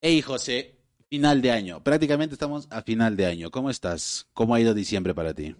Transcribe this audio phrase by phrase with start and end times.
[0.00, 0.78] Hey José,
[1.10, 1.82] final de año.
[1.82, 3.50] Prácticamente estamos a final de año.
[3.50, 4.28] ¿Cómo estás?
[4.32, 5.56] ¿Cómo ha ido diciembre para ti?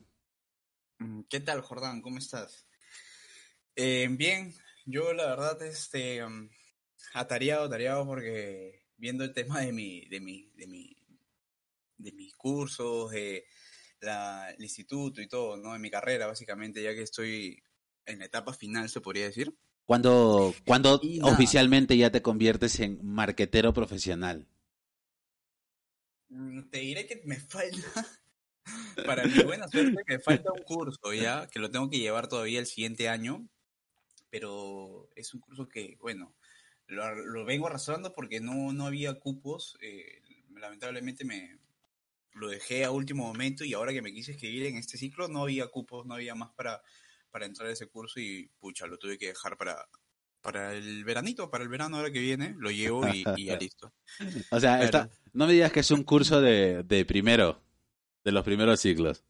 [0.99, 2.03] Mm, ¿Qué tal, Jordán?
[2.03, 2.67] ¿Cómo estás?
[3.75, 4.55] Eh, bien,
[4.87, 6.49] yo la verdad, este, um,
[7.15, 10.97] atareado, atareado porque viendo el tema de mi, de mi, de mi,
[11.99, 13.47] de mis cursos, de
[14.01, 15.75] la, el instituto y todo, ¿no?
[15.75, 17.63] En mi carrera, básicamente, ya que estoy
[18.07, 19.55] en la etapa final, se podría decir.
[19.87, 20.99] ¿Cuándo, nada.
[21.23, 24.47] oficialmente ya te conviertes en marquetero profesional?
[26.29, 28.07] Mm, Te diré que me falta,
[29.05, 32.59] para mi buena suerte, me falta un curso ya, que lo tengo que llevar todavía
[32.61, 33.49] el siguiente año,
[34.31, 36.35] pero es un curso que, bueno,
[36.87, 40.23] lo, lo vengo arrastrando porque no, no había cupos, eh,
[40.55, 41.59] lamentablemente me
[42.33, 45.43] lo dejé a último momento y ahora que me quise escribir en este ciclo no
[45.43, 46.83] había cupos, no había más para,
[47.37, 49.77] para entrar a ese curso y pucha, lo tuve que dejar para,
[50.41, 53.93] para el veranito, para el verano ahora que viene, lo llevo y, y ya listo.
[54.51, 57.63] O sea, no me digas que es un curso de, de primero,
[58.25, 59.23] de los primeros ciclos.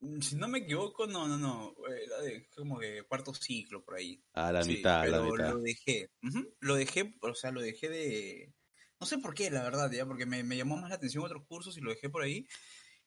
[0.00, 1.74] Mm, Si no me equivoco, no, no, no.
[2.04, 4.20] Era de como que cuarto ciclo por ahí.
[4.32, 5.50] A la Sí, mitad, a la pero mitad.
[5.52, 6.10] lo dejé.
[6.58, 8.52] Lo dejé, o sea, lo dejé de.
[9.00, 11.44] No sé por qué, la verdad, ya, porque me, me llamó más la atención otros
[11.46, 12.48] cursos y lo dejé por ahí.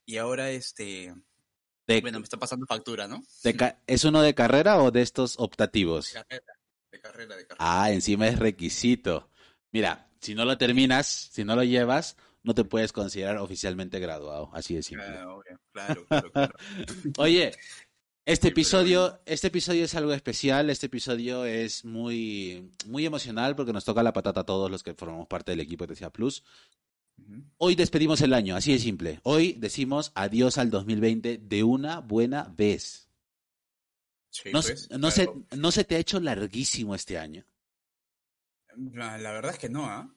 [0.05, 1.13] Y ahora, este.
[1.95, 3.23] De- Bueno, me está pasando factura, ¿no?
[3.43, 6.13] de ¿Es uno de carrera o de estos optativos?
[6.13, 6.53] De carrera,
[6.91, 7.55] de carrera, de carrera.
[7.83, 9.29] Ah, encima es requisito.
[9.71, 14.49] Mira, si no lo terminas, si no lo llevas, no te puedes considerar oficialmente graduado.
[14.53, 15.05] Así de simple.
[15.07, 16.53] Claro, obvio, claro, claro, claro.
[17.17, 17.51] Oye,
[18.25, 23.73] este Sí, episodio, este episodio es algo especial, este episodio es muy, muy emocional porque
[23.73, 26.43] nos toca la patata a todos los que formamos parte del equipo de TCA Plus.
[27.57, 29.19] Hoy despedimos el año, así de simple.
[29.23, 33.07] Hoy decimos adiós al 2020 de una buena vez.
[34.29, 35.29] Sí, No, pues, no, se.
[35.57, 37.45] ¿No se te ha hecho larguísimo este año?
[38.93, 40.13] La, la verdad es que no, ¿ah?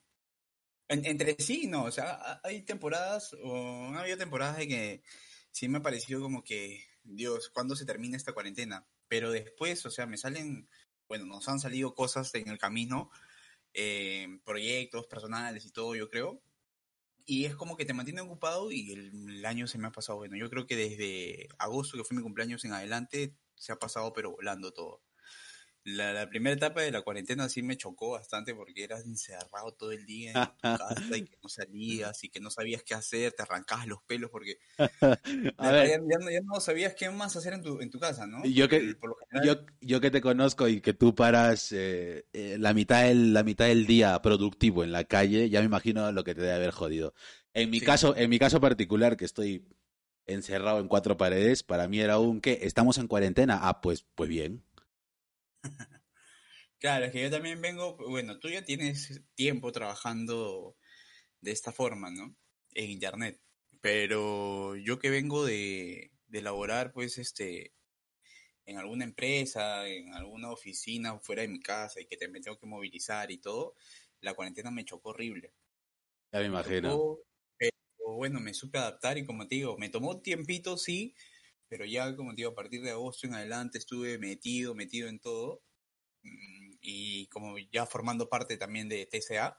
[0.89, 5.03] En- entre sí, no, o sea, ha- hay temporadas, o ha habido temporadas de que
[5.51, 8.87] sí me ha parecido como que, Dios, ¿cuándo se termina esta cuarentena?
[9.09, 10.69] Pero después, o sea, me salen,
[11.09, 13.11] bueno, nos han salido cosas en el camino,
[13.73, 16.41] eh, proyectos personales y todo, yo creo,
[17.27, 20.37] y es como que te mantiene ocupado y el, año se me ha pasado, bueno,
[20.37, 24.33] yo creo que desde agosto, que fue mi cumpleaños en adelante, se ha pasado pero
[24.33, 25.04] volando todo.
[25.85, 29.93] La, la primera etapa de la cuarentena sí me chocó bastante porque eras encerrado todo
[29.93, 33.33] el día en tu casa y que no salías y que no sabías qué hacer,
[33.33, 34.57] te arrancabas los pelos porque
[35.59, 37.99] A ya, ver, ya no, ya no sabías qué más hacer en tu, en tu
[38.01, 38.45] casa, ¿no?
[38.47, 42.25] Yo que- por lo general- yo, yo que te conozco y que tú paras eh,
[42.33, 46.11] eh, la, mitad del, la mitad del día productivo en la calle, ya me imagino
[46.13, 47.15] lo que te debe haber jodido.
[47.53, 47.87] En mi Sí.
[47.87, 49.67] caso, en mi caso particular, que estoy
[50.27, 53.59] encerrado en cuatro paredes, para mí era un que estamos en cuarentena.
[53.63, 54.63] Ah, pues, pues bien.
[56.79, 60.77] Claro, es que yo también vengo, bueno, tú ya tienes tiempo trabajando
[61.41, 62.37] de esta forma, ¿no?
[62.75, 63.43] En internet.
[63.81, 67.75] Pero yo que vengo de, de laborar, pues, este,
[68.67, 72.67] en alguna empresa, en alguna oficina fuera de mi casa y que me tengo que
[72.67, 73.77] movilizar y todo,
[74.21, 75.55] la cuarentena me chocó horrible.
[76.33, 77.07] Ya me imagino.
[77.59, 81.15] Pero bueno, me supe adaptar y como te digo, me tomó tiempito, sí,
[81.75, 85.19] pero ya como te digo, a partir de agosto en adelante estuve metido, metido en
[85.19, 85.63] todo.
[86.23, 89.59] mm, Y como ya formando parte también de TCA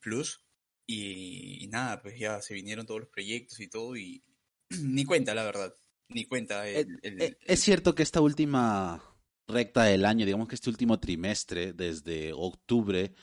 [0.00, 0.42] Plus.
[0.86, 4.22] Y, y nada, pues ya se vinieron todos los proyectos y todo y
[4.82, 5.74] ni cuenta, la verdad.
[6.08, 6.68] Ni cuenta.
[6.68, 9.02] Eh, el- el- eh, Es cierto que esta última
[9.48, 13.14] recta del año, digamos que este último trimestre, desde octubre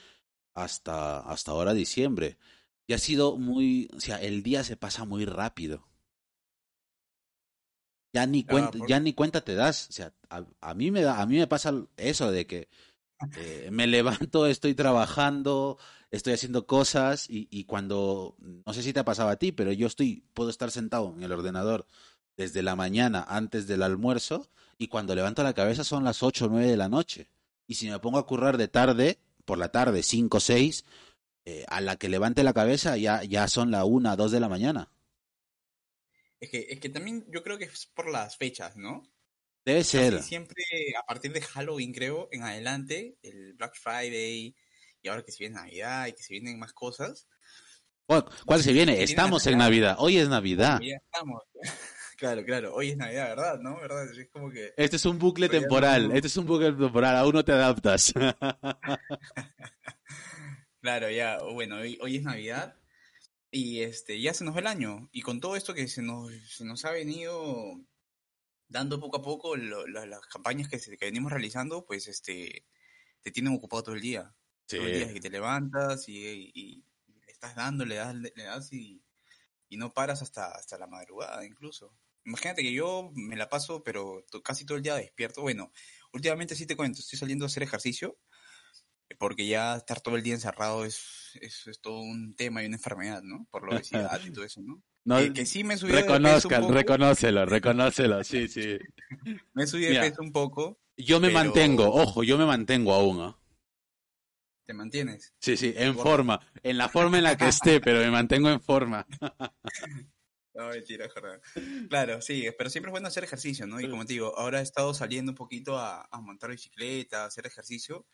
[0.55, 2.37] hasta, hasta ahora diciembre,
[2.87, 5.87] ya ha sido muy, o sea, el día se pasa muy rápido.
[8.13, 9.89] Ya ni cuenta, ya ni cuenta te das.
[9.89, 12.69] O sea, a, a mí me da, a mí me pasa eso de que
[13.37, 15.77] eh, me levanto, estoy trabajando,
[16.11, 19.71] estoy haciendo cosas y, y cuando, no sé si te ha pasado a ti, pero
[19.71, 21.85] yo estoy, puedo estar sentado en el ordenador
[22.37, 26.49] desde la mañana antes del almuerzo y cuando levanto la cabeza son las 8 o
[26.49, 27.29] 9 de la noche.
[27.67, 30.85] Y si me pongo a currar de tarde, por la tarde, 5 o 6,
[31.45, 34.49] eh, a la que levante la cabeza ya, ya son la 1, 2 de la
[34.49, 34.89] mañana.
[36.39, 39.03] Es que, es que también yo creo que es por las fechas, ¿no?
[39.65, 40.21] Debe Casi ser.
[40.23, 40.63] siempre
[40.97, 44.55] a partir de Halloween, creo, en adelante, el Black Friday,
[45.01, 47.27] y ahora que se viene Navidad y que se vienen más cosas,
[48.05, 49.03] ¿Cuál, cuál se viene?
[49.03, 49.57] Estamos en.
[49.57, 49.97] Navidad.
[49.99, 50.79] Hoy es Navidad.
[50.81, 51.43] ya estamos.
[52.17, 53.59] claro, claro, hoy es Navidad, ¿verdad?
[53.59, 53.81] ¿No?
[53.81, 54.09] ¿Verdad?
[54.17, 54.71] Es como que...
[54.77, 56.07] Este es un bucle Pero temporal.
[56.07, 57.17] no- Este es un bucle temporal.
[57.17, 58.13] Aún no te adaptas.
[60.79, 62.75] Claro, ya, bueno, hoy, hoy es Navidad
[63.51, 65.09] y este ya se nos va el año.
[65.11, 67.79] Y con todo esto que se nos, se nos ha venido
[68.67, 72.65] dando poco a poco, lo- la- las campañas que, se- que venimos realizando, pues este
[73.21, 74.35] te tienen ocupado todo el día.
[74.67, 74.77] Sí.
[74.77, 76.85] Todo el día que te levantas y, y- y
[77.25, 79.01] le estás dando, le das, le das y,
[79.69, 81.97] y no paras hasta, hasta la madrugada incluso.
[82.25, 85.41] Imagínate que yo me la paso, pero casi todo el día despierto.
[85.41, 85.71] Bueno,
[86.11, 88.17] últimamente sí te cuento, estoy saliendo a hacer ejercicio,
[89.19, 92.75] porque ya estar todo el día encerrado es, es, es todo un tema y una
[92.77, 93.47] enfermedad, ¿no?
[93.51, 94.81] Por la obesidad y todo eso, ¿no?
[95.07, 98.23] No, que, que sí me subido de peso un reconozcan, poco, reconócelo, reconócelo.
[98.25, 98.77] Sí, sí.
[99.53, 100.03] me he subido Mira.
[100.03, 103.21] de peso un poco, Yo me Pero- mantengo, ojo, yo me mantengo aún.
[103.21, 103.37] ¿ah?
[104.65, 105.33] te mantienes.
[105.39, 106.41] Sí, sí, en forma.
[106.61, 109.07] En la forma en la que esté, pero me mantengo en forma.
[110.53, 111.39] No, mentira, Jordán.
[111.87, 113.79] Claro, sí, pero siempre es bueno hacer ejercicio, ¿no?
[113.79, 117.27] Y como te digo, ahora he estado saliendo un poquito a, a montar bicicleta, a
[117.27, 118.05] hacer ejercicio,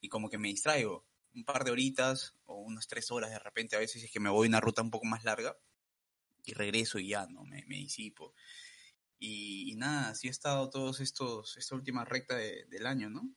[0.00, 1.06] y como que me distraigo.
[1.34, 4.30] Un par de horitas o unas tres horas de repente, a veces es que me
[4.30, 5.56] voy una ruta un poco más larga
[6.44, 7.44] y regreso y ya, ¿no?
[7.44, 8.34] Me, me disipo.
[9.18, 13.28] Y, y nada, así he estado todos estos, esta última recta de- del año, ¿no?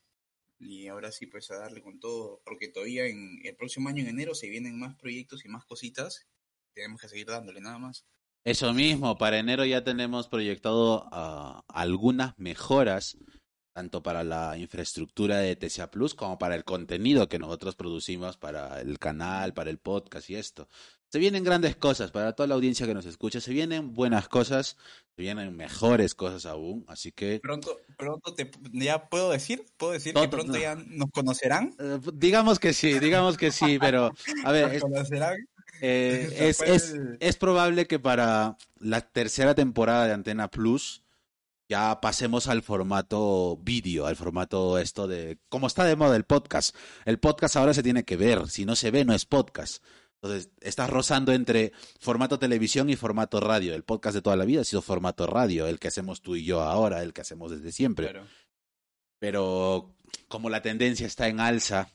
[0.60, 4.10] Y ahora sí, pues a darle con todo, porque todavía en el próximo año, en
[4.10, 6.28] enero, se vienen más proyectos y más cositas.
[6.74, 8.06] Tenemos que seguir dándole nada más.
[8.44, 13.18] Eso mismo, para enero ya tenemos proyectado ah, algunas mejoras,
[13.74, 18.82] tanto para la infraestructura de TCA Plus como para el contenido que nosotros producimos para
[18.82, 20.68] el canal, para el podcast y esto.
[21.10, 24.78] Se vienen grandes cosas para toda la audiencia que nos escucha, se vienen buenas cosas,
[25.16, 30.14] se vienen mejores cosas aún, así que Pronto, pronto te, ya puedo decir, puedo decir
[30.14, 30.60] que pronto no.
[30.60, 31.74] ya nos conocerán.
[31.80, 34.12] eh, digamos que sí, digamos que sí, pero
[34.46, 35.36] a ver, Nos es, conocerán.
[35.82, 41.04] eh, es, es, es probable que para la tercera temporada de Antena Plus
[41.72, 45.40] ya pasemos al formato vídeo, al formato esto de...
[45.48, 46.76] Como está de moda el podcast.
[47.06, 49.82] El podcast ahora se tiene que ver, si no se ve no es podcast.
[50.22, 51.72] Entonces, estás rozando entre
[52.02, 53.74] formato televisión y formato radio.
[53.74, 56.44] El podcast de toda la vida ha sido formato radio, el que hacemos tú y
[56.44, 58.28] yo ahora, el que hacemos desde siempre Claro.
[59.18, 59.96] pero
[60.28, 61.90] como la tendencia está en alza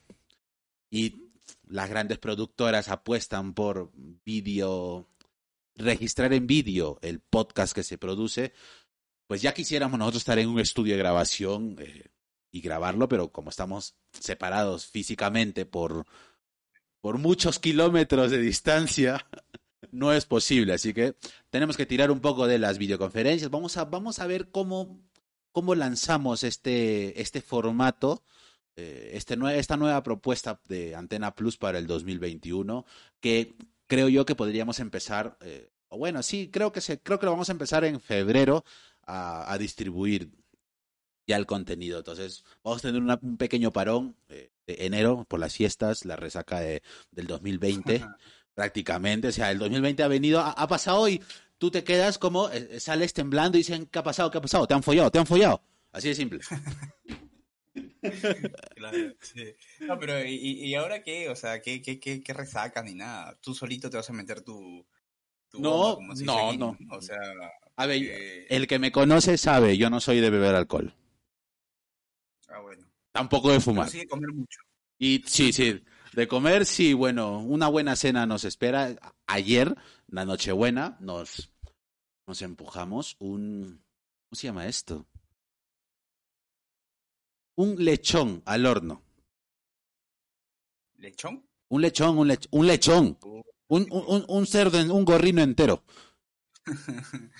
[0.90, 1.32] y
[1.68, 3.92] las grandes productoras apuestan por
[4.24, 5.06] vídeo,
[5.74, 8.54] registrar en vídeo el podcast que se produce,
[9.26, 12.10] pues ya quisiéramos nosotros estar en un estudio de grabación eh,
[12.50, 16.06] y grabarlo, pero como estamos separados físicamente por,
[17.00, 19.26] por muchos kilómetros de distancia,
[19.90, 20.74] no es posible.
[20.74, 21.16] Así que
[21.50, 23.50] tenemos que tirar un poco de las videoconferencias.
[23.50, 25.00] Vamos a, vamos a ver cómo,
[25.52, 28.22] cómo lanzamos este, este formato,
[28.76, 32.84] eh, este esta nueva propuesta de Antena Plus para el 2021,
[33.20, 33.56] que
[33.86, 37.32] creo yo que podríamos empezar, eh, o bueno, sí, creo que, se, creo que lo
[37.32, 38.64] vamos a empezar en febrero
[39.06, 40.30] a, a distribuir
[41.26, 41.98] ya el contenido.
[41.98, 46.16] Entonces, vamos a tener una- un pequeño parón eh, de enero por las fiestas, la
[46.16, 48.04] resaca de, del 2020,
[48.54, 49.28] prácticamente.
[49.28, 51.22] O sea, el 2020 ha venido, ha, ha pasado y
[51.58, 54.30] tú te quedas como, eh, sales temblando y dicen, ¿qué ha pasado?
[54.30, 54.66] ¿Qué ha pasado?
[54.66, 55.10] ¿Te han follado?
[55.10, 55.62] ¿Te han follado?
[55.92, 56.40] Así de simple.
[58.76, 59.54] Claro, sí.
[59.80, 61.28] No, pero ¿y, y ahora qué?
[61.28, 63.36] O sea, ¿qué, qué, qué, qué resaca ni nada?
[63.40, 64.86] Tú solito te vas a meter tu...
[65.50, 66.78] tu No, bomba, como se dice no, aquí, no.
[66.90, 67.18] O sea...
[67.76, 70.94] A ver, eh, el que me conoce sabe, yo no soy de beber alcohol.
[72.48, 72.86] Ah, bueno.
[73.12, 73.90] Tampoco de Pero fumar.
[73.90, 74.60] sí de comer mucho.
[74.98, 75.82] Y sí, sí,
[76.14, 78.96] de comer, sí, bueno, una buena cena nos espera.
[79.26, 79.76] Ayer,
[80.08, 81.52] la Nochebuena, nos,
[82.26, 83.82] nos empujamos un...
[84.28, 85.06] ¿Cómo se llama esto?
[87.56, 89.02] Un lechón al horno.
[90.98, 91.46] ¿Lechón?
[91.68, 93.18] Un lechón, un, lech- un lechón.
[93.22, 95.82] Uh, Un, un, un- cerdo, un gorrino entero.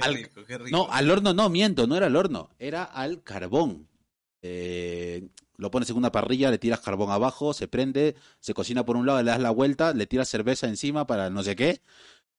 [0.00, 0.76] qué Al- rico, qué rico.
[0.76, 3.88] No, al horno no, miento, no era al horno, era al carbón.
[4.42, 8.96] Eh, lo pones en una parrilla, le tiras carbón abajo, se prende, se cocina por
[8.96, 11.80] un lado, le das la vuelta, le tiras cerveza encima para no sé qué,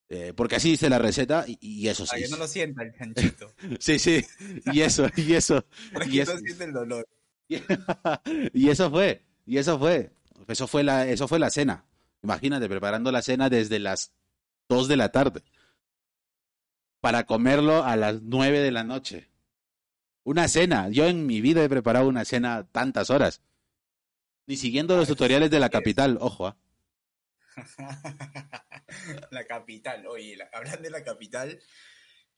[0.07, 2.23] eh, porque así dice la receta y, y eso Para sí.
[2.23, 3.51] que no lo sienta el chanchito.
[3.79, 4.25] Sí, sí,
[4.71, 7.07] y eso, y eso, Para Y que es- no sienta el dolor.
[8.53, 10.11] y eso fue, y eso fue,
[10.47, 11.83] eso fue la, eso fue la cena.
[12.23, 14.11] Imagínate, preparando la cena desde las
[14.69, 15.41] 2 de la tarde
[17.01, 19.29] para comerlo a las 9 de la noche.
[20.23, 20.89] Una cena.
[20.89, 23.41] Yo en mi vida he preparado una cena tantas horas.
[24.47, 26.47] Ni siguiendo los tutoriales de la capital, ojo.
[26.47, 26.57] ¿ah?
[29.31, 31.59] la capital, oye, la- hablando de la capital,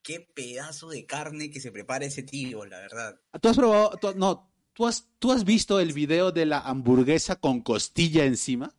[0.01, 3.19] qué pedazo de carne que se prepara ese tío, la verdad.
[3.41, 7.35] ¿Tú has probado, tú- no, ¿tú has, tú has visto el video de la hamburguesa
[7.37, 8.75] con costilla encima?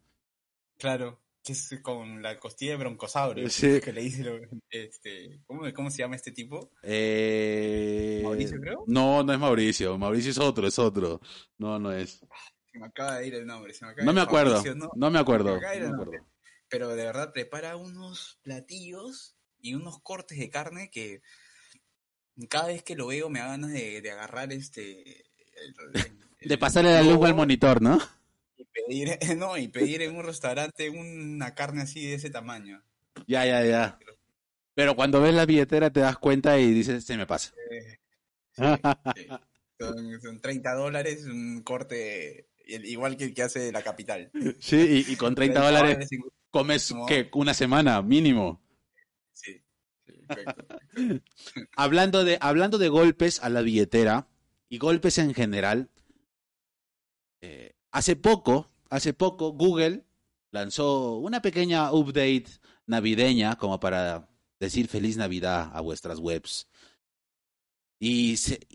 [0.78, 3.50] Claro, que es con la costilla de broncosaurio.
[3.50, 3.80] Sí.
[3.80, 4.38] Que le dice, lo-
[4.70, 6.70] este, ¿cómo, ¿cómo se llama este tipo?
[6.82, 8.20] Eh...
[8.22, 8.84] ¿Mauricio, creo?
[8.86, 9.98] No, no es Mauricio.
[9.98, 11.20] Mauricio es otro, es otro.
[11.58, 12.20] No, no es.
[12.72, 13.74] Se me acaba de ir el nombre.
[13.74, 14.52] Se me acaba No de- me acuerdo.
[14.54, 14.90] Mauricio, ¿no?
[14.94, 15.58] No me acuerdo.
[15.60, 16.18] Se me no me.
[16.68, 21.20] Pero de verdad prepara unos platillos y unos cortes de carne que
[22.48, 25.02] cada vez que lo veo me da ganas de, de agarrar este...
[25.02, 25.74] el-
[26.40, 27.98] el- De pasarle la luz al monitor, ¿no?
[28.62, 32.82] Y pedir, no, y pedir en un restaurante una carne así de ese tamaño.
[33.26, 33.98] Ya, ya, ya.
[34.74, 37.52] Pero cuando ves la billetera te das cuenta y dices, se me pasa.
[37.70, 37.98] Eh,
[39.16, 39.26] sí.
[39.78, 44.30] Son, son 30 dólares, un corte igual que el que hace la capital.
[44.60, 46.08] Sí, y, y con 30 dólares
[46.50, 46.94] comes.
[47.08, 47.28] ¿qué?
[47.34, 48.62] una semana mínimo.
[49.32, 49.60] Sí,
[50.06, 50.66] sí, perfecto.
[51.76, 54.28] Hablando de, hablando de golpes a la billetera
[54.68, 55.90] y golpes en general,
[57.40, 60.04] eh, hace poco, hace poco Google
[60.50, 62.46] lanzó una pequeña update
[62.86, 66.66] navideña como para decir feliz Navidad a vuestras webs.
[68.00, 68.66] Y, se-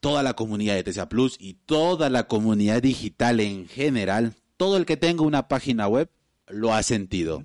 [0.00, 4.86] toda la comunidad de TSA Plus y toda la comunidad digital en general, todo el
[4.86, 6.10] que tenga una página web
[6.48, 7.44] lo ha sentido.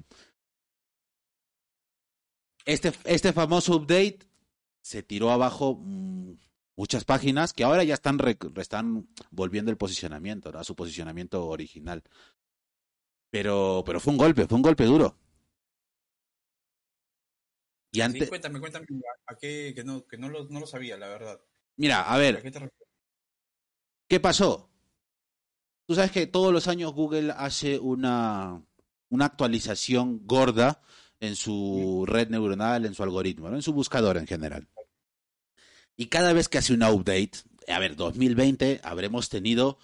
[2.65, 4.19] Este, este famoso update
[4.81, 6.33] se tiró abajo mm,
[6.77, 10.59] muchas páginas que ahora ya están, rec- están volviendo el posicionamiento, ¿no?
[10.59, 12.03] a su posicionamiento original.
[13.29, 15.17] Pero, pero fue un golpe, fue un golpe duro.
[17.91, 18.85] Y Sí, cuéntame, cuéntame,
[19.25, 19.73] ¿a, qué?
[19.75, 21.41] Que, no, que no, lo, no lo sabía, la verdad.
[21.77, 22.87] mira, a ¿A ver, qué te refieres?
[24.07, 24.69] ¿qué pasó?
[25.87, 28.61] Tú sabes que todos los años Google hace una,
[29.09, 30.81] una actualización gorda
[31.19, 33.55] en su red neuronal, en su algoritmo, ¿no?
[33.55, 34.67] en su buscador en general.
[35.97, 37.31] Y cada vez que hace una update,
[37.67, 39.79] a ver, 2020 habremos tenido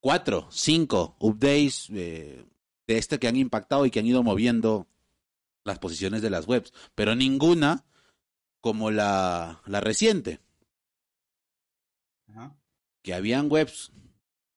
[0.00, 2.44] cuatro, cinco updates eh,
[2.86, 4.86] de este que han impactado y que han ido moviendo
[5.64, 7.84] las posiciones de las webs, pero ninguna
[8.60, 10.40] como la, la reciente
[12.28, 12.56] Ajá.
[13.02, 13.92] que habían webs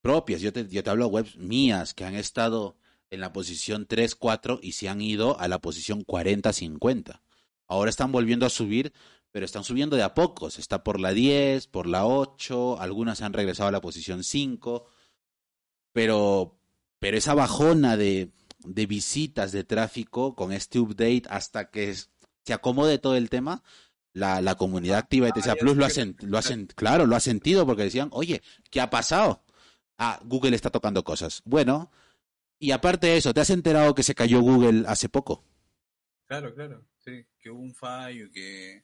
[0.01, 2.77] propias, yo te, yo te hablo de webs mías que han estado
[3.10, 7.22] en la posición 3, 4 y se han ido a la posición 40, 50.
[7.67, 8.93] Ahora están volviendo a subir,
[9.31, 10.59] pero están subiendo de a pocos.
[10.59, 14.88] Está por la 10, por la 8, algunas han regresado a la posición 5,
[15.93, 16.57] pero,
[17.00, 22.97] pero esa bajona de, de visitas, de tráfico con este update hasta que se acomode
[22.97, 23.63] todo el tema,
[24.13, 25.89] la, la comunidad activa de ya Plus lo ha,
[26.27, 29.43] lo ha sent- claro, lo ha sentido porque decían, oye, ¿qué ha pasado?
[29.97, 31.41] Ah, Google está tocando cosas.
[31.45, 31.91] Bueno,
[32.59, 35.43] y aparte de eso, ¿te has enterado que se cayó Google hace poco?
[36.27, 36.85] Claro, claro.
[36.97, 38.83] Sí, que hubo un fallo, que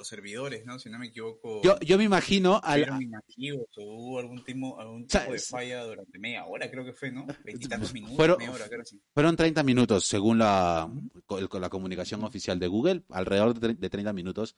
[0.00, 0.78] los servidores, ¿no?
[0.78, 5.06] Si no me equivoco, Yo, yo me imagino al, inactivos o hubo algún tipo, algún
[5.06, 7.26] tipo de falla durante media hora, creo que fue, ¿no?
[7.44, 9.00] Veintitantos minutos, Fueron- media hora, creo que sí.
[9.12, 10.90] Fueron 30 minutos, según la,
[11.60, 14.56] la comunicación oficial de Google, alrededor de 30 minutos,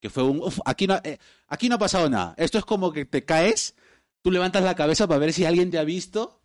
[0.00, 0.40] que fue un...
[0.40, 1.18] uf, aquí, no, eh,
[1.48, 2.34] aquí no ha pasado nada.
[2.36, 3.74] Esto es como que te caes,
[4.20, 6.41] tú levantas la cabeza para ver si alguien te ha visto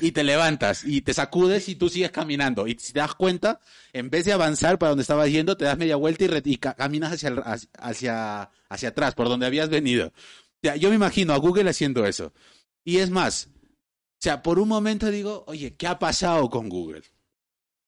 [0.00, 2.66] y te levantas y te sacudes y tú sigues caminando.
[2.66, 3.60] Y si te das cuenta,
[3.92, 7.30] en vez de avanzar para donde estabas yendo, te das media vuelta y, caminas hacia,
[7.78, 10.08] hacia, hacia, atrás, por donde habías venido.
[10.08, 10.12] O
[10.62, 12.32] sea, yo me imagino a Google haciendo eso.
[12.84, 17.02] Y es más, o sea, por un momento digo, oye, ¿qué ha pasado con Google?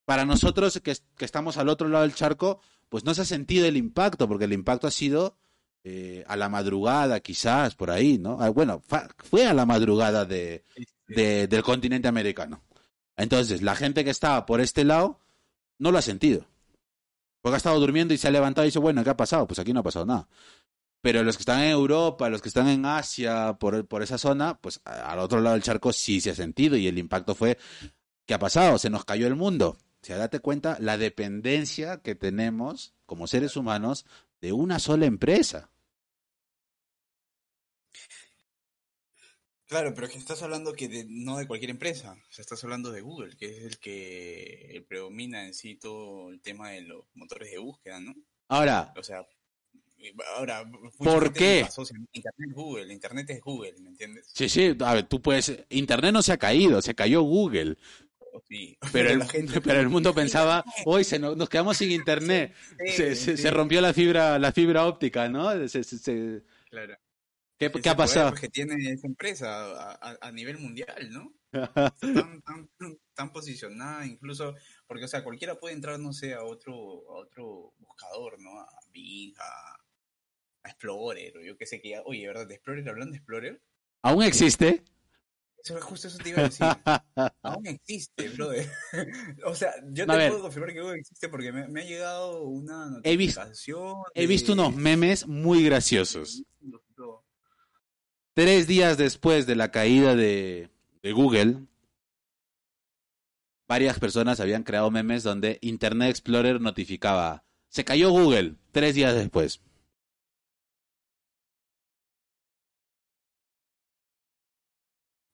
[0.05, 3.65] Para nosotros que, que estamos al otro lado del charco, pues no se ha sentido
[3.65, 5.37] el impacto, porque el impacto ha sido
[5.83, 8.37] eh, a la madrugada, quizás, por ahí, ¿no?
[8.39, 8.81] Ah, Bueno,
[9.17, 10.63] fue a la madrugada de,
[11.15, 12.61] de- del continente americano.
[13.17, 15.19] Entonces, la gente que estaba por este lado
[15.77, 16.45] no lo ha sentido.
[17.41, 19.47] Porque ha estado durmiendo y se ha levantado y dice, bueno, ¿qué ha pasado?
[19.47, 20.27] Pues aquí no ha pasado nada.
[21.01, 24.59] Pero los que están en Europa, los que están en Asia, por, por esa zona,
[24.59, 27.57] pues al otro lado del charco sí se ha sentido y el impacto fue,
[28.25, 28.77] ¿qué ha pasado?
[28.77, 29.77] Se nos cayó el mundo.
[30.01, 34.05] O sea, date cuenta la dependencia que tenemos como seres humanos
[34.41, 35.69] de una sola empresa.
[39.69, 42.91] Claro, pero que estás hablando que de- no de cualquier empresa, o sea, estás hablando
[42.91, 47.51] de Google, que es el que predomina en sí todo el tema de los motores
[47.51, 48.15] de búsqueda, ¿no?
[48.47, 49.21] Ahora, O sea,
[49.99, 50.63] y ahora,
[50.97, 51.67] ¿Por qué?
[52.13, 54.25] Internet es Google, Internet es Google, ¿me entiendes?
[54.33, 57.77] sí, sí, a ver, tú puedes, Internet no se ha caído, se cayó Google.
[58.47, 58.75] Sí.
[58.91, 62.55] Pero el, la gente- pero el mundo pensaba, hoy se nos, nos quedamos sin internet,
[62.87, 65.51] Sí, se, se- se rompió la fibra, la fibra óptica, ¿no?
[65.67, 66.97] Se- se- se- Claro.
[67.59, 68.29] ¿Qué, qué ha pasado?
[68.29, 71.33] pues, que tiene esa empresa a, a- a nivel mundial, ¿no?
[72.01, 72.69] Tan, tan,
[73.13, 74.55] tan posicionada, incluso,
[74.87, 78.59] porque, o sea, cualquiera puede entrar, no sé, a otro, a otro buscador, ¿no?
[78.61, 79.73] A Ping, a,
[80.63, 82.01] a Explorer, o yo qué sé que ya.
[82.05, 82.47] Oye, ¿verdad?
[82.47, 82.87] ¿De Explorer?
[82.87, 83.61] Hablando de Explorer.
[84.03, 84.83] ¿Aún existe?
[85.61, 86.65] Eso, justo eso te iba a decir.
[87.43, 88.69] Aún existe, brother.
[89.45, 93.01] o sea, yo te puedo confirmar que aún existe porque me, me ha llegado una
[93.03, 93.95] He visto- notificación.
[94.13, 96.43] He visto de- unos memes muy graciosos.
[98.33, 100.69] Tres días después de la caída de,
[101.03, 101.67] de Google,
[103.67, 109.61] varias personas habían creado memes donde Internet Explorer notificaba, se cayó Google, tres días después.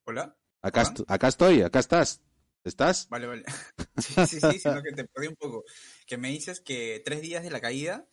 [0.08, 0.36] ¿Hola?
[0.62, 2.22] Acá, est- acá estoy, acá estás.
[2.64, 3.08] ¿Estás?
[3.10, 3.44] Vale, vale.
[3.98, 5.64] Sí, sí, sí, sino que te perdí un poco.
[6.06, 8.08] Que me dices que tres días de la caída.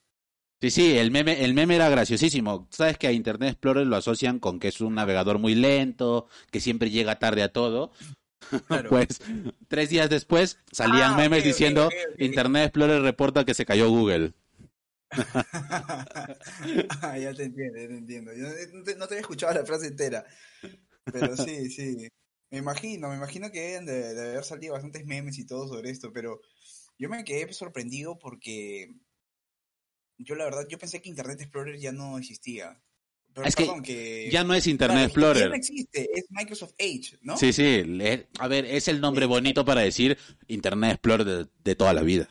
[0.62, 2.68] Sí, sí, el meme, el meme era graciosísimo.
[2.70, 6.60] Sabes que a Internet Explorer lo asocian con que es un navegador muy lento, que
[6.60, 7.90] siempre llega tarde a todo.
[8.68, 8.88] Claro.
[8.90, 9.20] Pues
[9.66, 11.90] tres días después salían Ah, memes diciendo.
[12.16, 14.34] Internet Explorer reporta que se cayó Google.
[17.02, 18.32] Ah, ya te entiendo, ya te entiendo.
[18.32, 20.24] Yo no te, no te había escuchado la frase entera.
[21.06, 22.08] Pero sí, sí.
[22.52, 25.90] Me imagino, me imagino que deben de, de haber salido bastantes memes y todo sobre
[25.90, 26.40] esto, pero
[26.98, 28.94] yo me quedé sorprendido porque
[30.18, 32.80] yo la verdad, yo pensé que Internet Explorer ya no existía.
[33.34, 34.28] Pero Es que perdón, que...
[34.30, 35.48] Ya no es Internet Claro, Ya Explorer.
[35.48, 37.36] no existe, es Microsoft Edge, ¿no?
[37.38, 37.82] Sí, sí.
[37.84, 42.02] le- a ver, es el nombre bonito para decir Internet Explorer de, de toda la
[42.02, 42.28] vida.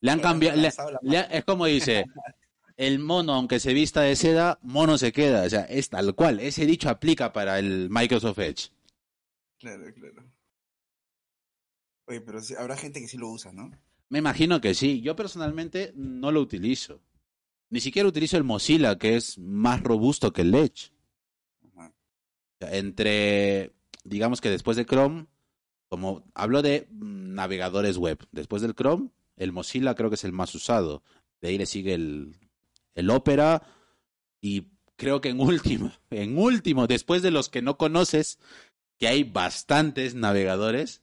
[0.00, 0.56] Le han cambiado.
[0.60, 0.70] le-
[1.02, 2.04] le es como dice:
[2.76, 5.42] el mono, aunque se vista de seda, mono se queda.
[5.44, 6.40] O sea, es tal cual.
[6.40, 8.70] Ese dicho aplica para el Microsoft Edge.
[9.58, 10.24] Claro, claro.
[12.06, 13.70] Oye, pero habrá gente que sí lo usa, ¿no?
[14.10, 15.00] Me imagino que sí.
[15.00, 17.00] Yo personalmente no lo utilizo.
[17.70, 20.92] Ni siquiera utilizo el Mozilla, que es más robusto que el Edge.
[22.60, 23.72] Entre,
[24.04, 25.26] digamos que después de Chrome,
[25.88, 30.32] como hablo de mm, navegadores web, después del Chrome, el Mozilla creo que es el
[30.32, 31.02] más usado.
[31.40, 32.36] De ahí le sigue el,
[32.94, 33.62] el Opera
[34.42, 38.38] y creo que en último, en último, después de los que no conoces,
[38.98, 41.02] que hay bastantes navegadores,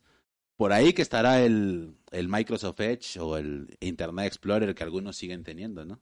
[0.58, 5.44] por ahí que estará el, el Microsoft Edge o el Internet Explorer que algunos siguen
[5.44, 6.02] teniendo, ¿no?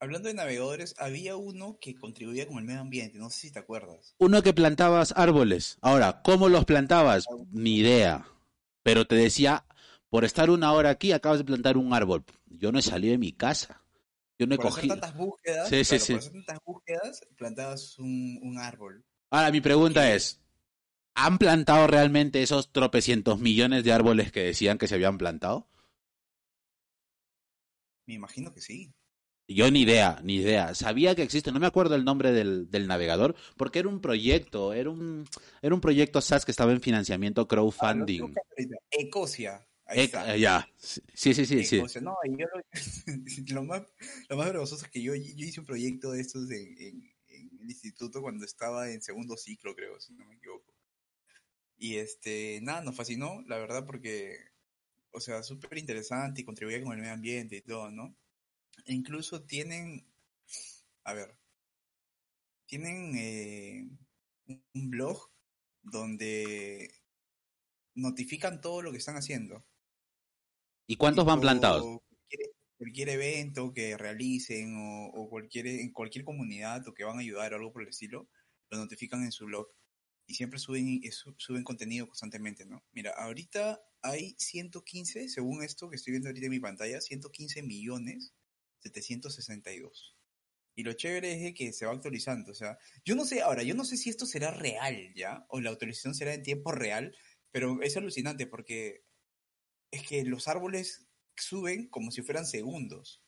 [0.00, 3.58] Hablando de navegadores, había uno que contribuía con el medio ambiente, no sé si te
[3.58, 4.14] acuerdas.
[4.18, 5.76] Uno que plantabas árboles.
[5.80, 7.24] Ahora, ¿cómo los plantabas?
[7.50, 8.24] Ni idea.
[8.84, 9.64] Pero te decía,
[10.08, 12.24] por estar una hora aquí, acabas de plantar un árbol.
[12.46, 13.82] Yo no he salido de mi casa.
[14.38, 14.94] Yo no he por hacer cogido.
[14.94, 16.12] tantas búsquedas, Sí, sí, claro, sí.
[16.12, 19.04] por hacer tantas búsquedas, plantabas un, un árbol.
[19.30, 20.40] Ahora, mi pregunta es,
[21.24, 25.66] ¿han plantado realmente esos tropecientos millones de árboles que decían que se habían plantado?
[28.06, 28.92] Me imagino que sí.
[29.50, 30.74] Yo ni idea, ni idea.
[30.74, 34.74] Sabía que existe, no me acuerdo el nombre del, del navegador, porque era un proyecto,
[34.74, 35.26] era un,
[35.62, 38.20] era un proyecto SaaS que estaba en financiamiento Ah, crowdfunding.
[38.20, 38.76] buscando ahorita.
[38.90, 39.66] Ecosia.
[39.86, 40.34] Ahí está.
[40.34, 41.78] eh, ya, sí, sí, sí, sí.
[42.02, 42.62] No, yo lo,
[43.54, 43.82] lo más,
[44.28, 47.50] lo más vergonzoso es que yo, yo hice un proyecto de estos en, en- en
[47.62, 50.74] el instituto cuando estaba en segundo ciclo, creo, si no me equivoco.
[51.78, 54.36] Y este, nada, nos fascinó, la verdad, porque,
[55.12, 58.16] o sea, súper interesante y contribuía con el medio ambiente y todo, ¿no?
[58.84, 60.04] E incluso tienen,
[61.04, 61.36] a ver,
[62.66, 63.88] tienen eh,
[64.46, 65.30] un blog
[65.82, 66.90] donde
[67.94, 69.64] notifican todo lo que están haciendo.
[70.86, 71.82] ¿Y cuántos van plantados?
[71.82, 77.20] Cualquier, cualquier evento que realicen o, o cualquier, en cualquier comunidad o que van a
[77.20, 78.28] ayudar o algo por el estilo,
[78.70, 79.68] lo notifican en su blog.
[80.28, 81.00] Y siempre suben,
[81.38, 82.84] suben contenido constantemente, ¿no?
[82.92, 88.34] Mira, ahorita hay 115, según esto que estoy viendo ahorita en mi pantalla, 115 millones
[88.80, 90.16] 762.
[90.74, 92.52] Y lo chévere es que se va actualizando.
[92.52, 95.60] O sea, yo no sé, ahora, yo no sé si esto será real ya, o
[95.60, 97.16] la actualización será en tiempo real,
[97.50, 99.04] pero es alucinante porque
[99.90, 103.24] es que los árboles suben como si fueran segundos.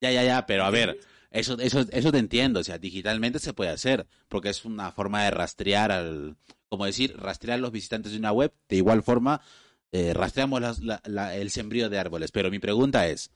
[0.00, 0.98] Ya, ya, ya, pero a ver,
[1.30, 5.24] eso, eso, eso te entiendo, o sea, digitalmente se puede hacer, porque es una forma
[5.24, 6.36] de rastrear al,
[6.68, 9.42] como decir, rastrear a los visitantes de una web, de igual forma,
[9.92, 13.30] eh, rastreamos las- la- la- el sembrío de árboles, pero mi pregunta es,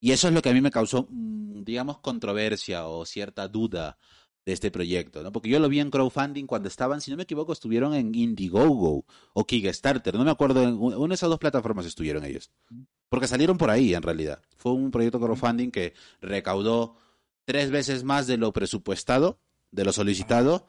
[0.00, 3.98] y eso es lo que a mí me causó, mm, digamos, controversia o cierta duda
[4.46, 5.32] de este proyecto, ¿no?
[5.32, 9.04] Porque yo lo vi en crowdfunding cuando estaban, si no me equivoco, estuvieron en Indiegogo
[9.34, 12.50] o Kickstarter, no me acuerdo, en una de esas dos plataformas estuvieron ellos.
[13.10, 14.40] Porque salieron por ahí, en realidad.
[14.56, 15.92] Fue un proyecto crowdfunding que
[16.22, 16.96] recaudó
[17.44, 19.38] tres veces más de lo presupuestado,
[19.70, 20.66] de lo solicitado,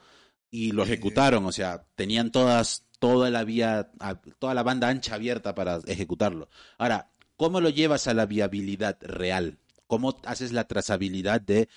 [0.50, 1.46] y lo ejecutaron.
[1.46, 3.92] O sea, tenían todas, toda la vía,
[4.40, 6.50] toda la banda ancha abierta para ejecutarlo.
[6.78, 9.60] Ahora, ¿cómo lo llevas a la viabilidad real?
[9.88, 11.70] ¿Cómo haces la trazabilidad de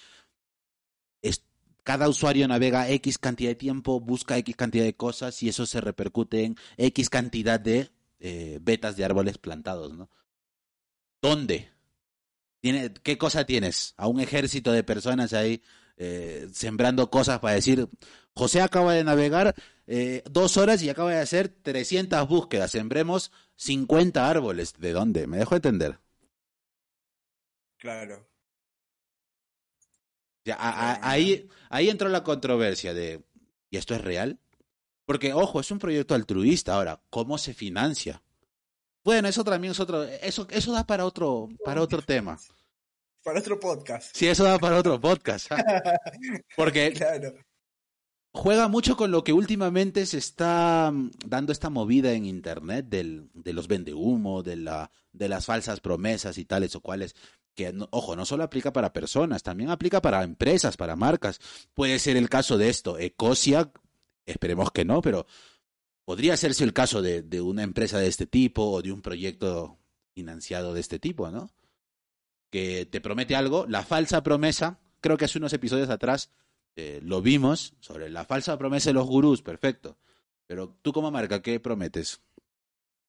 [1.84, 5.80] cada usuario navega X cantidad de tiempo, busca X cantidad de cosas y eso se
[5.80, 10.08] repercute en X cantidad de eh, vetas de árboles plantados, ¿no?
[11.24, 11.70] ¿Dónde?
[12.60, 13.94] Tiene, ¿Qué cosa tienes?
[13.96, 15.62] A un ejército de personas ahí
[15.96, 17.88] eh, sembrando cosas para decir,
[18.34, 19.54] José acaba de navegar
[19.86, 24.74] eh, dos horas y acaba de hacer 300 búsquedas, sembremos 50 árboles.
[24.74, 25.26] ¿De dónde?
[25.26, 25.98] ¿Me dejo entender?
[27.78, 28.28] Claro.
[30.44, 33.24] Ya, ahí, ahí entró la controversia de,
[33.70, 34.40] ¿y esto es real?
[35.06, 36.74] Porque, ojo, es un proyecto altruista.
[36.74, 38.22] Ahora, ¿cómo se financia?
[39.04, 42.38] Bueno, eso también es otro, eso, eso da para otro, para otro tema.
[43.22, 44.14] Para otro podcast.
[44.14, 45.50] Sí, eso da para otro podcast.
[46.56, 46.94] Porque
[48.32, 53.30] juega mucho con lo que últimamente se está mm, dando esta movida en internet del,
[53.34, 57.14] de los vendehumo, de la, de las falsas promesas y tales o cuales.
[57.54, 61.40] Que, ojo, no solo aplica para personas, también aplica para empresas, para marcas.
[61.72, 62.98] Puede ser el caso de esto.
[62.98, 63.70] Ecosia,
[64.26, 65.26] esperemos que no, pero
[66.04, 69.78] podría serse el caso de, de una empresa de este tipo o de un proyecto
[70.14, 71.50] financiado de este tipo, ¿no?
[72.54, 76.30] que te promete algo, la falsa promesa, creo que hace unos episodios atrás
[76.76, 79.98] eh, lo vimos sobre la falsa promesa de los gurús, perfecto.
[80.46, 82.22] Pero tú como marca, ¿qué prometes?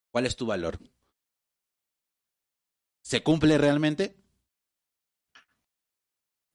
[0.10, 0.80] ¿Cuál es tu valor?
[3.04, 4.16] ¿Se cumple realmente?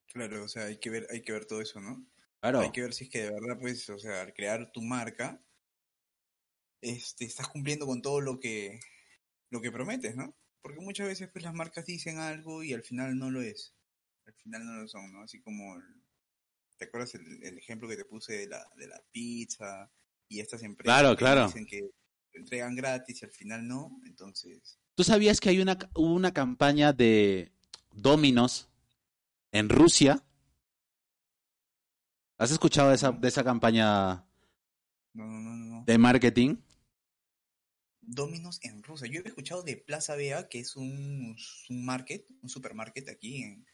[0.08, 2.04] Claro, o sea, hay que ver, hay que ver todo eso, ¿no?
[2.40, 2.58] Claro.
[2.58, 5.40] Hay que ver si es que de verdad, pues, o sea, al crear tu marca,
[6.80, 8.80] este, estás cumpliendo con todo lo que,
[9.50, 10.34] lo que prometes, ¿no?
[10.62, 13.74] Porque muchas veces pues las marcas dicen algo y al final no lo es.
[14.26, 15.22] Al final no lo son, ¿no?
[15.22, 15.76] Así como,
[16.76, 19.90] ¿te acuerdas el, ejemplo que te puse de la, de la pizza
[20.28, 21.90] y estas empresas que dicen que
[22.32, 24.00] entregan gratis y al final no?
[24.06, 24.78] Entonces...
[24.94, 27.52] ¿Tú sabías que hay una, una campaña de
[27.92, 28.68] Dominos
[29.52, 30.22] en Rusia?
[32.36, 34.26] ¿Has escuchado de esa, de esa campaña
[35.12, 36.56] de marketing?
[38.14, 39.08] Dominos en Rusia.
[39.08, 41.36] Yo he escuchado de Plaza Vea, que es un,
[41.68, 43.66] un market, un supermarket aquí en,